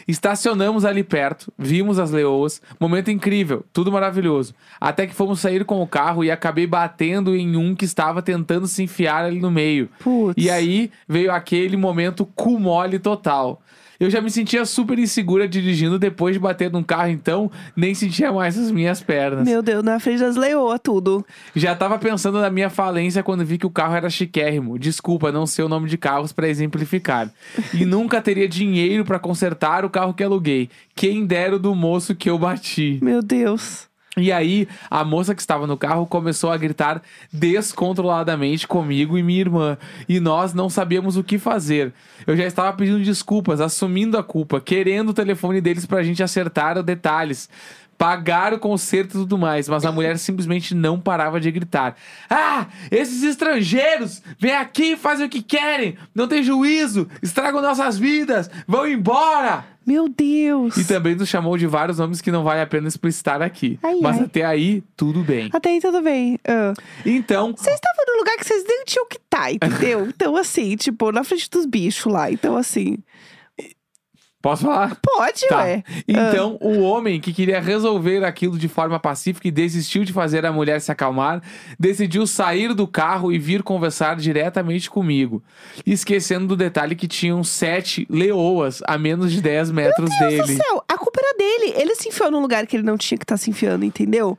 Estacionamos 0.06 0.84
ali 0.84 1.04
perto, 1.04 1.51
vimos 1.58 2.00
as 2.00 2.12
leoas, 2.12 2.62
momento 2.77 3.10
incrível, 3.10 3.66
tudo 3.72 3.92
maravilhoso. 3.92 4.54
Até 4.80 5.08
que 5.08 5.13
fomos 5.13 5.39
sair 5.39 5.63
com 5.63 5.82
o 5.82 5.88
carro 5.88 6.24
e 6.24 6.30
acabei 6.30 6.68
batendo 6.68 7.34
em 7.34 7.56
um 7.56 7.74
que 7.74 7.86
estava 7.86 8.22
tentando 8.22 8.68
se 8.68 8.84
enfiar 8.84 9.24
ali 9.24 9.39
no 9.39 9.50
meio. 9.50 9.89
Putz. 10.00 10.34
E 10.38 10.50
aí 10.50 10.92
veio 11.08 11.32
aquele 11.32 11.77
momento 11.77 12.25
cu 12.25 12.60
mole 12.60 13.00
total. 13.00 13.62
Eu 14.00 14.10
já 14.10 14.22
me 14.22 14.30
sentia 14.30 14.66
super 14.66 15.00
insegura 15.00 15.48
dirigindo 15.48 15.98
depois 15.98 16.36
de 16.36 16.39
bater 16.39 16.72
num 16.72 16.84
carro, 16.84 17.10
então 17.10 17.51
nem 17.75 17.94
sentia 17.96 18.32
mais 18.32 18.58
as 18.58 18.70
minhas 18.70 19.01
pernas. 19.01 19.48
Meu 19.48 19.62
Deus, 19.62 19.84
na 19.84 20.00
frente 20.00 20.20
das 20.20 20.36
leoas, 20.36 20.80
tudo. 20.84 21.25
Já 21.56 21.75
tava 21.75 21.98
pensando 21.98 22.39
na 22.39 22.50
minha 22.50 22.70
falência 22.70 23.24
quando 23.24 23.44
vi 23.44 23.58
que 23.58 23.66
o 23.66 23.72
carro 23.72 23.96
era 23.96 24.10
chiquérrimo. 24.10 24.77
Desculpa, 24.77 25.32
não 25.32 25.48
sei 25.48 25.66
o 25.66 25.70
nome 25.70 25.89
de 25.89 25.98
carros 25.98 26.32
pra 26.32 26.48
exemplificar. 26.48 27.32
E 27.74 27.86
nunca 27.86 28.22
teria 28.22 28.48
dinheiro 28.48 29.04
pra 29.04 29.20
consertar 29.20 29.84
o 29.84 29.89
carro 29.89 30.13
que 30.13 30.24
aluguei. 30.24 30.70
Quem 30.96 31.25
dera 31.25 31.56
o 31.56 31.60
do 31.60 31.74
moço 31.74 32.16
que 32.16 32.30
eu 32.30 32.38
bati. 32.38 33.00
Meu 33.01 33.22
Deus. 33.22 33.88
E 34.17 34.31
aí, 34.31 34.67
a 34.89 35.03
moça 35.03 35.36
que 35.36 35.41
estava 35.41 35.67
no 35.67 35.77
carro 35.77 36.07
começou 36.07 36.51
a 36.51 36.57
gritar 36.57 37.03
descontroladamente 37.31 38.67
comigo 38.67 39.15
e 39.15 39.21
minha 39.21 39.41
irmã. 39.41 39.77
E 40.09 40.19
nós 40.19 40.55
não 40.55 40.71
sabíamos 40.71 41.15
o 41.17 41.24
que 41.24 41.38
fazer. 41.38 41.93
Eu 42.25 42.36
já 42.36 42.45
estava 42.45 42.75
pedindo 42.75 43.03
desculpas, 43.03 43.62
assumindo 43.62 44.17
a 44.17 44.24
culpa, 44.24 44.59
querendo 44.59 45.09
o 45.09 45.13
telefone 45.13 45.62
deles 45.62 45.86
pra 45.86 46.01
gente 46.01 46.24
acertar 46.24 46.79
os 46.79 46.83
detalhes. 46.83 47.47
Pagar 47.95 48.53
o 48.53 48.59
conserto 48.59 49.09
e 49.09 49.21
tudo 49.21 49.38
mais, 49.39 49.67
mas 49.67 49.83
a 49.83 49.91
mulher 49.91 50.19
simplesmente 50.19 50.75
não 50.75 51.00
parava 51.00 51.39
de 51.39 51.51
gritar. 51.51 51.95
Ah, 52.29 52.67
esses 52.91 53.23
estrangeiros! 53.23 54.21
Vêm 54.39 54.56
aqui 54.56 54.93
e 54.93 54.97
fazem 54.97 55.25
o 55.25 55.30
que 55.30 55.41
querem! 55.41 55.97
Não 56.13 56.27
tem 56.27 56.43
juízo! 56.43 57.08
Estragam 57.23 57.60
nossas 57.60 57.97
vidas! 57.97 58.51
Vão 58.67 58.88
embora! 58.88 59.77
Meu 59.88 60.10
Deus. 60.10 60.76
E 60.76 60.84
também 60.84 61.15
nos 61.15 61.30
chamou 61.30 61.58
de 61.58 61.65
vários 61.65 61.97
nomes 61.97 62.19
que 62.19 62.30
não 62.30 62.43
vale 62.43 62.60
a 62.60 62.67
pena 62.67 62.89
explicitar 62.89 63.41
aqui. 63.41 63.80
Ai, 63.82 63.95
Mas 64.02 64.17
ai. 64.17 64.26
até 64.26 64.43
aí, 64.43 64.84
tudo 64.97 65.23
bem. 65.23 65.50
Até 65.54 65.69
aí 65.69 65.80
tudo 65.80 66.02
bem. 66.02 66.38
Ah. 66.45 66.73
Então, 67.06 67.54
Vocês 67.56 67.73
estavam 67.76 68.04
num 68.06 68.17
lugar 68.19 68.36
que 68.36 68.45
vocês 68.45 68.65
nem 68.67 68.84
tinham 68.84 69.08
que 69.08 69.15
estar, 69.15 69.50
entendeu? 69.54 70.06
Então, 70.17 70.36
assim, 70.36 70.76
tipo, 70.76 71.10
na 71.13 71.23
frente 71.23 71.50
dos 71.50 71.65
bichos 71.65 72.12
lá. 72.12 72.30
Então, 72.30 72.58
assim, 72.58 72.97
posso 74.41 74.63
falar? 74.65 74.95
pode, 75.02 75.47
Tá. 75.47 75.63
ué. 75.63 75.84
Então, 76.08 76.58
o 76.62 76.80
homem 76.82 77.19
que 77.19 77.34
queria 77.34 77.60
resolver 77.60 78.23
aquilo 78.23 78.58
de 78.58 78.67
forma 78.67 79.00
pacífica 79.00 79.47
e 79.47 79.52
desistiu 79.52 80.04
de 80.04 80.13
fazer 80.13 80.45
a 80.45 80.52
mulher 80.52 80.80
se 80.82 80.91
acalmar, 80.91 81.41
decidiu 81.80 82.26
sair 82.28 82.73
do 82.73 82.88
carro 82.88 83.32
e 83.32 83.39
vir 83.39 83.63
conversar 83.63 84.15
diretamente 84.15 84.89
comigo. 84.89 85.43
Esquecendo 85.86 86.47
do 86.47 86.56
detalhe 86.56 86.95
que 86.95 87.08
tinham 87.08 87.43
sete 87.43 88.06
leoas 88.10 88.82
a 88.86 88.97
menos 88.97 89.32
de 89.32 89.41
10 89.41 89.71
metros 89.71 90.10
Meu 90.10 90.30
Deus 90.30 90.47
dele. 90.47 90.58
do 90.60 90.63
céu, 90.63 90.84
a 90.88 90.97
culpa 90.97 91.19
era 91.21 91.38
dele. 91.38 91.73
Ele 91.76 91.95
se 91.95 92.10
enfiou 92.10 92.32
num 92.32 92.39
lugar 92.41 92.65
que 92.67 92.76
ele 92.76 92.84
não 92.84 92.97
tinha 92.97 93.17
que 93.17 93.23
estar 93.23 93.38
se 93.38 93.50
enfiando, 93.50 93.84
entendeu? 93.86 94.38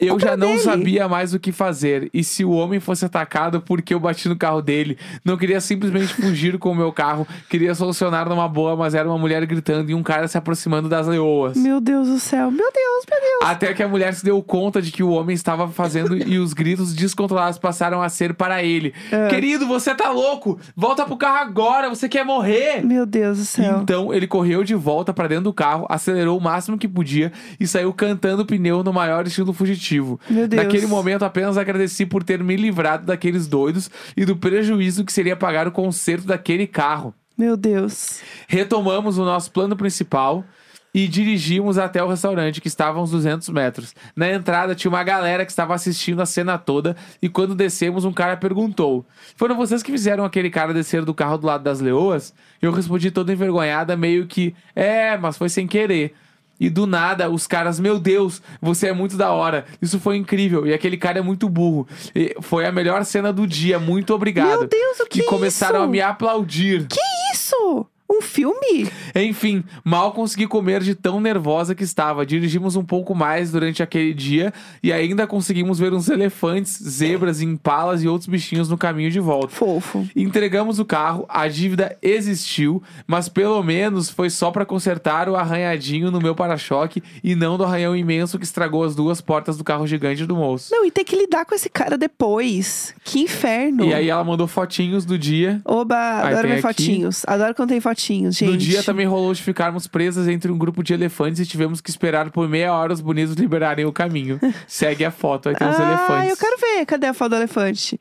Eu 0.00 0.18
já 0.18 0.36
não 0.36 0.48
dele. 0.48 0.60
sabia 0.60 1.08
mais 1.08 1.34
o 1.34 1.38
que 1.38 1.52
fazer. 1.52 2.08
E 2.14 2.24
se 2.24 2.44
o 2.44 2.50
homem 2.50 2.80
fosse 2.80 3.04
atacado 3.04 3.60
porque 3.60 3.92
eu 3.92 4.00
bati 4.00 4.28
no 4.28 4.36
carro 4.36 4.62
dele, 4.62 4.96
não 5.24 5.36
queria 5.36 5.60
simplesmente 5.60 6.14
fugir 6.14 6.58
com 6.58 6.70
o 6.70 6.74
meu 6.74 6.90
carro, 6.90 7.26
queria 7.48 7.74
solucionar 7.74 8.28
numa 8.28 8.48
boa, 8.48 8.74
mas 8.74 8.94
era 8.94 9.06
uma 9.06 9.18
mulher 9.18 9.44
gritando 9.44 9.90
e 9.90 9.94
um 9.94 10.02
cara 10.02 10.26
se 10.26 10.38
aproximando 10.38 10.88
das 10.88 11.06
leoas. 11.06 11.56
Meu 11.56 11.80
Deus 11.80 12.08
do 12.08 12.18
céu. 12.18 12.50
Meu 12.50 12.70
Deus, 12.72 13.04
meu 13.10 13.20
Deus. 13.20 13.50
Até 13.50 13.74
que 13.74 13.82
a 13.82 13.88
mulher 13.88 14.14
se 14.14 14.24
deu 14.24 14.42
conta 14.42 14.80
de 14.80 14.90
que 14.90 15.02
o 15.02 15.10
homem 15.10 15.34
estava 15.34 15.68
fazendo 15.68 16.16
e 16.16 16.38
os 16.38 16.52
gritos 16.52 16.94
descontrolados 16.94 17.58
passaram 17.58 18.00
a 18.02 18.08
ser 18.08 18.34
para 18.34 18.62
ele. 18.62 18.94
Ah. 19.12 19.28
Querido, 19.28 19.66
você 19.66 19.94
tá 19.94 20.10
louco? 20.10 20.58
Volta 20.74 21.04
pro 21.04 21.16
carro 21.16 21.38
agora, 21.38 21.88
você 21.90 22.08
quer 22.08 22.24
morrer? 22.24 22.84
Meu 22.84 23.04
Deus 23.04 23.38
do 23.38 23.44
céu. 23.44 23.80
Então 23.82 24.14
ele 24.14 24.26
correu 24.26 24.64
de 24.64 24.74
volta 24.74 25.12
para 25.12 25.28
dentro 25.28 25.44
do 25.44 25.52
carro, 25.52 25.86
acelerou 25.88 26.38
o 26.38 26.40
máximo 26.40 26.78
que 26.78 26.88
podia 26.88 27.32
e 27.58 27.66
saiu 27.66 27.92
cantando 27.92 28.42
o 28.42 28.46
pneu 28.46 28.82
no 28.82 28.92
maior 28.92 29.26
estilo 29.26 29.52
fugitivo. 29.52 29.89
Meu 30.28 30.46
Deus. 30.46 30.62
Naquele 30.62 30.86
momento 30.86 31.24
apenas 31.24 31.56
agradeci 31.56 32.06
por 32.06 32.22
ter 32.22 32.42
me 32.42 32.56
livrado 32.56 33.06
daqueles 33.06 33.46
doidos 33.46 33.90
e 34.16 34.24
do 34.24 34.36
prejuízo 34.36 35.04
que 35.04 35.12
seria 35.12 35.36
pagar 35.36 35.66
o 35.66 35.72
conserto 35.72 36.26
daquele 36.26 36.66
carro. 36.66 37.14
Meu 37.36 37.56
Deus. 37.56 38.20
Retomamos 38.46 39.16
o 39.16 39.24
nosso 39.24 39.50
plano 39.50 39.74
principal 39.74 40.44
e 40.92 41.06
dirigimos 41.06 41.78
até 41.78 42.02
o 42.02 42.08
restaurante, 42.08 42.60
que 42.60 42.68
estava 42.68 42.98
a 42.98 43.02
uns 43.02 43.10
200 43.10 43.48
metros. 43.48 43.94
Na 44.14 44.30
entrada 44.30 44.74
tinha 44.74 44.90
uma 44.90 45.02
galera 45.02 45.44
que 45.44 45.52
estava 45.52 45.74
assistindo 45.74 46.20
a 46.20 46.26
cena 46.26 46.58
toda 46.58 46.96
e 47.22 47.28
quando 47.28 47.54
descemos, 47.54 48.04
um 48.04 48.12
cara 48.12 48.36
perguntou: 48.36 49.06
Foram 49.36 49.56
vocês 49.56 49.82
que 49.82 49.92
fizeram 49.92 50.24
aquele 50.24 50.50
cara 50.50 50.74
descer 50.74 51.04
do 51.04 51.14
carro 51.14 51.38
do 51.38 51.46
lado 51.46 51.62
das 51.62 51.80
leoas? 51.80 52.34
Eu 52.60 52.72
respondi 52.72 53.10
toda 53.10 53.32
envergonhada, 53.32 53.96
meio 53.96 54.26
que: 54.26 54.54
É, 54.74 55.16
mas 55.16 55.38
foi 55.38 55.48
sem 55.48 55.66
querer. 55.66 56.14
E 56.60 56.68
do 56.68 56.86
nada, 56.86 57.30
os 57.30 57.46
caras, 57.46 57.80
meu 57.80 57.98
Deus, 57.98 58.42
você 58.60 58.88
é 58.88 58.92
muito 58.92 59.16
da 59.16 59.30
hora. 59.32 59.64
Isso 59.80 59.98
foi 59.98 60.16
incrível. 60.18 60.66
E 60.66 60.74
aquele 60.74 60.98
cara 60.98 61.18
é 61.18 61.22
muito 61.22 61.48
burro. 61.48 61.88
E 62.14 62.36
foi 62.42 62.66
a 62.66 62.70
melhor 62.72 63.02
cena 63.04 63.32
do 63.32 63.46
dia. 63.46 63.78
Muito 63.78 64.14
obrigado. 64.14 64.58
Meu 64.60 64.66
Deus, 64.68 65.00
o 65.00 65.06
que 65.06 65.20
E 65.20 65.24
começaram 65.24 65.76
isso? 65.80 65.84
a 65.84 65.88
me 65.88 66.00
aplaudir. 66.02 66.86
Que 66.86 67.00
isso? 67.32 67.86
Um 68.10 68.20
filme? 68.20 68.88
Enfim, 69.14 69.62
mal 69.84 70.12
consegui 70.12 70.46
comer 70.48 70.82
de 70.82 70.94
tão 70.96 71.20
nervosa 71.20 71.74
que 71.76 71.84
estava. 71.84 72.26
Dirigimos 72.26 72.74
um 72.74 72.84
pouco 72.84 73.14
mais 73.14 73.52
durante 73.52 73.82
aquele 73.84 74.12
dia 74.12 74.52
e 74.82 74.92
ainda 74.92 75.26
conseguimos 75.28 75.78
ver 75.78 75.92
uns 75.92 76.08
elefantes, 76.08 76.76
zebras, 76.82 77.40
impalas 77.40 78.02
e 78.02 78.08
outros 78.08 78.28
bichinhos 78.28 78.68
no 78.68 78.76
caminho 78.76 79.10
de 79.10 79.20
volta. 79.20 79.48
Fofo. 79.54 80.08
Entregamos 80.16 80.78
o 80.80 80.84
carro, 80.84 81.24
a 81.28 81.46
dívida 81.46 81.96
existiu, 82.02 82.82
mas 83.06 83.28
pelo 83.28 83.62
menos 83.62 84.10
foi 84.10 84.28
só 84.28 84.50
pra 84.50 84.66
consertar 84.66 85.28
o 85.28 85.36
arranhadinho 85.36 86.10
no 86.10 86.20
meu 86.20 86.34
para-choque 86.34 87.02
e 87.22 87.34
não 87.36 87.56
do 87.56 87.64
arranhão 87.64 87.94
imenso 87.94 88.38
que 88.38 88.44
estragou 88.44 88.82
as 88.82 88.96
duas 88.96 89.20
portas 89.20 89.56
do 89.56 89.62
carro 89.62 89.86
gigante 89.86 90.26
do 90.26 90.34
moço. 90.34 90.68
Não, 90.72 90.84
e 90.84 90.90
ter 90.90 91.04
que 91.04 91.14
lidar 91.14 91.44
com 91.44 91.54
esse 91.54 91.68
cara 91.70 91.96
depois. 91.96 92.92
Que 93.04 93.20
inferno. 93.20 93.84
E 93.84 93.94
aí 93.94 94.08
ela 94.08 94.24
mandou 94.24 94.46
fotinhos 94.48 95.04
do 95.04 95.16
dia. 95.18 95.60
Oba, 95.64 96.22
Aí 96.22 96.32
adoro 96.32 96.48
ver 96.48 96.54
aqui. 96.54 96.62
fotinhos. 96.62 97.22
Adoro 97.26 97.54
quando 97.54 97.68
tem 97.70 97.80
fotinhos, 97.80 97.99
gente. 98.30 98.44
No 98.44 98.56
dia 98.56 98.82
também 98.82 99.06
rolou 99.06 99.32
de 99.32 99.42
ficarmos 99.42 99.86
presas 99.86 100.28
entre 100.28 100.50
um 100.50 100.58
grupo 100.58 100.82
de 100.82 100.92
elefantes 100.92 101.40
e 101.40 101.46
tivemos 101.46 101.80
que 101.80 101.90
esperar 101.90 102.30
por 102.30 102.48
meia 102.48 102.72
hora 102.72 102.92
os 102.92 103.00
bonitos 103.00 103.34
liberarem 103.34 103.84
o 103.84 103.92
caminho. 103.92 104.40
Segue 104.66 105.04
a 105.04 105.10
foto, 105.10 105.48
aí 105.48 105.56
tem 105.56 105.68
os 105.68 105.78
ah, 105.78 105.82
elefantes. 105.82 106.30
eu 106.30 106.36
quero 106.36 106.56
ver. 106.58 106.86
Cadê 106.86 107.06
a 107.06 107.14
foto 107.14 107.30
do 107.30 107.36
elefante? 107.36 107.98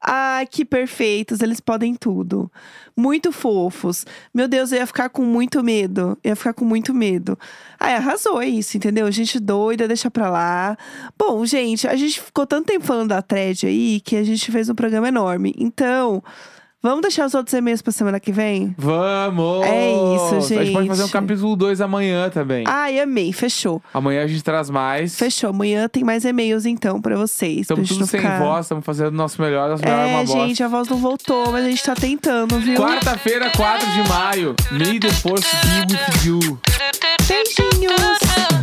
Ai, 0.00 0.46
que 0.46 0.64
perfeitos, 0.64 1.40
eles 1.40 1.58
podem 1.58 1.94
tudo. 1.94 2.50
Muito 2.96 3.32
fofos. 3.32 4.06
Meu 4.32 4.46
Deus, 4.46 4.70
eu 4.70 4.78
ia 4.78 4.86
ficar 4.86 5.08
com 5.08 5.22
muito 5.24 5.62
medo. 5.62 6.16
Eu 6.22 6.30
ia 6.30 6.36
ficar 6.36 6.52
com 6.52 6.64
muito 6.64 6.94
medo. 6.94 7.36
Ai, 7.80 7.94
arrasou 7.94 8.40
é 8.40 8.46
isso, 8.46 8.76
entendeu? 8.76 9.10
Gente 9.10 9.40
doida, 9.40 9.88
deixa 9.88 10.08
pra 10.08 10.30
lá. 10.30 10.76
Bom, 11.18 11.44
gente, 11.44 11.88
a 11.88 11.96
gente 11.96 12.20
ficou 12.20 12.46
tanto 12.46 12.66
tempo 12.66 12.84
falando 12.84 13.08
da 13.08 13.22
thread 13.22 13.66
aí 13.66 14.00
que 14.00 14.14
a 14.14 14.22
gente 14.22 14.52
fez 14.52 14.68
um 14.68 14.74
programa 14.74 15.08
enorme. 15.08 15.52
Então, 15.58 16.22
vamos 16.82 17.02
deixar 17.02 17.26
os 17.26 17.34
outros 17.34 17.52
e-mails 17.54 17.82
pra 17.82 17.92
semana 17.92 18.18
que 18.20 18.32
vem? 18.32 18.74
Vamos! 18.78 19.64
É 19.66 19.92
isso, 20.14 20.34
A 20.58 20.62
gente 20.64 20.72
pode 20.72 20.88
fazer 20.88 21.02
um 21.02 21.06
gente. 21.06 21.12
capítulo 21.12 21.56
2 21.56 21.80
amanhã 21.80 22.30
também. 22.30 22.64
Ai, 22.66 23.00
amei, 23.00 23.32
fechou. 23.32 23.82
Amanhã 23.92 24.24
a 24.24 24.26
gente 24.26 24.42
traz 24.42 24.70
mais. 24.70 25.16
Fechou. 25.16 25.50
Amanhã 25.50 25.88
tem 25.88 26.04
mais 26.04 26.24
e-mails 26.24 26.64
então 26.66 27.00
pra 27.00 27.16
vocês. 27.16 27.62
Estamos 27.62 27.88
gente 27.88 27.98
tudo 27.98 28.08
sem 28.08 28.20
ficar... 28.20 28.38
voz, 28.38 28.66
estamos 28.66 28.84
fazendo 28.84 29.08
o 29.08 29.16
nosso 29.16 29.40
melhor. 29.40 29.68
Nosso 29.70 29.82
melhor 29.84 29.98
é 29.98 30.06
uma 30.06 30.20
É, 30.20 30.24
bosta. 30.24 30.46
gente, 30.46 30.62
a 30.62 30.68
voz 30.68 30.88
não 30.88 30.96
voltou, 30.98 31.50
mas 31.52 31.64
a 31.64 31.68
gente 31.68 31.82
tá 31.82 31.94
tentando, 31.94 32.58
viu? 32.58 32.76
Quarta-feira, 32.76 33.50
4 33.56 33.86
de 33.90 34.08
maio. 34.08 34.54
The 35.00 35.10
force 35.10 35.46
be 35.66 35.94
with 35.94 36.26
you. 36.26 36.58
Beijinhos! 37.28 38.57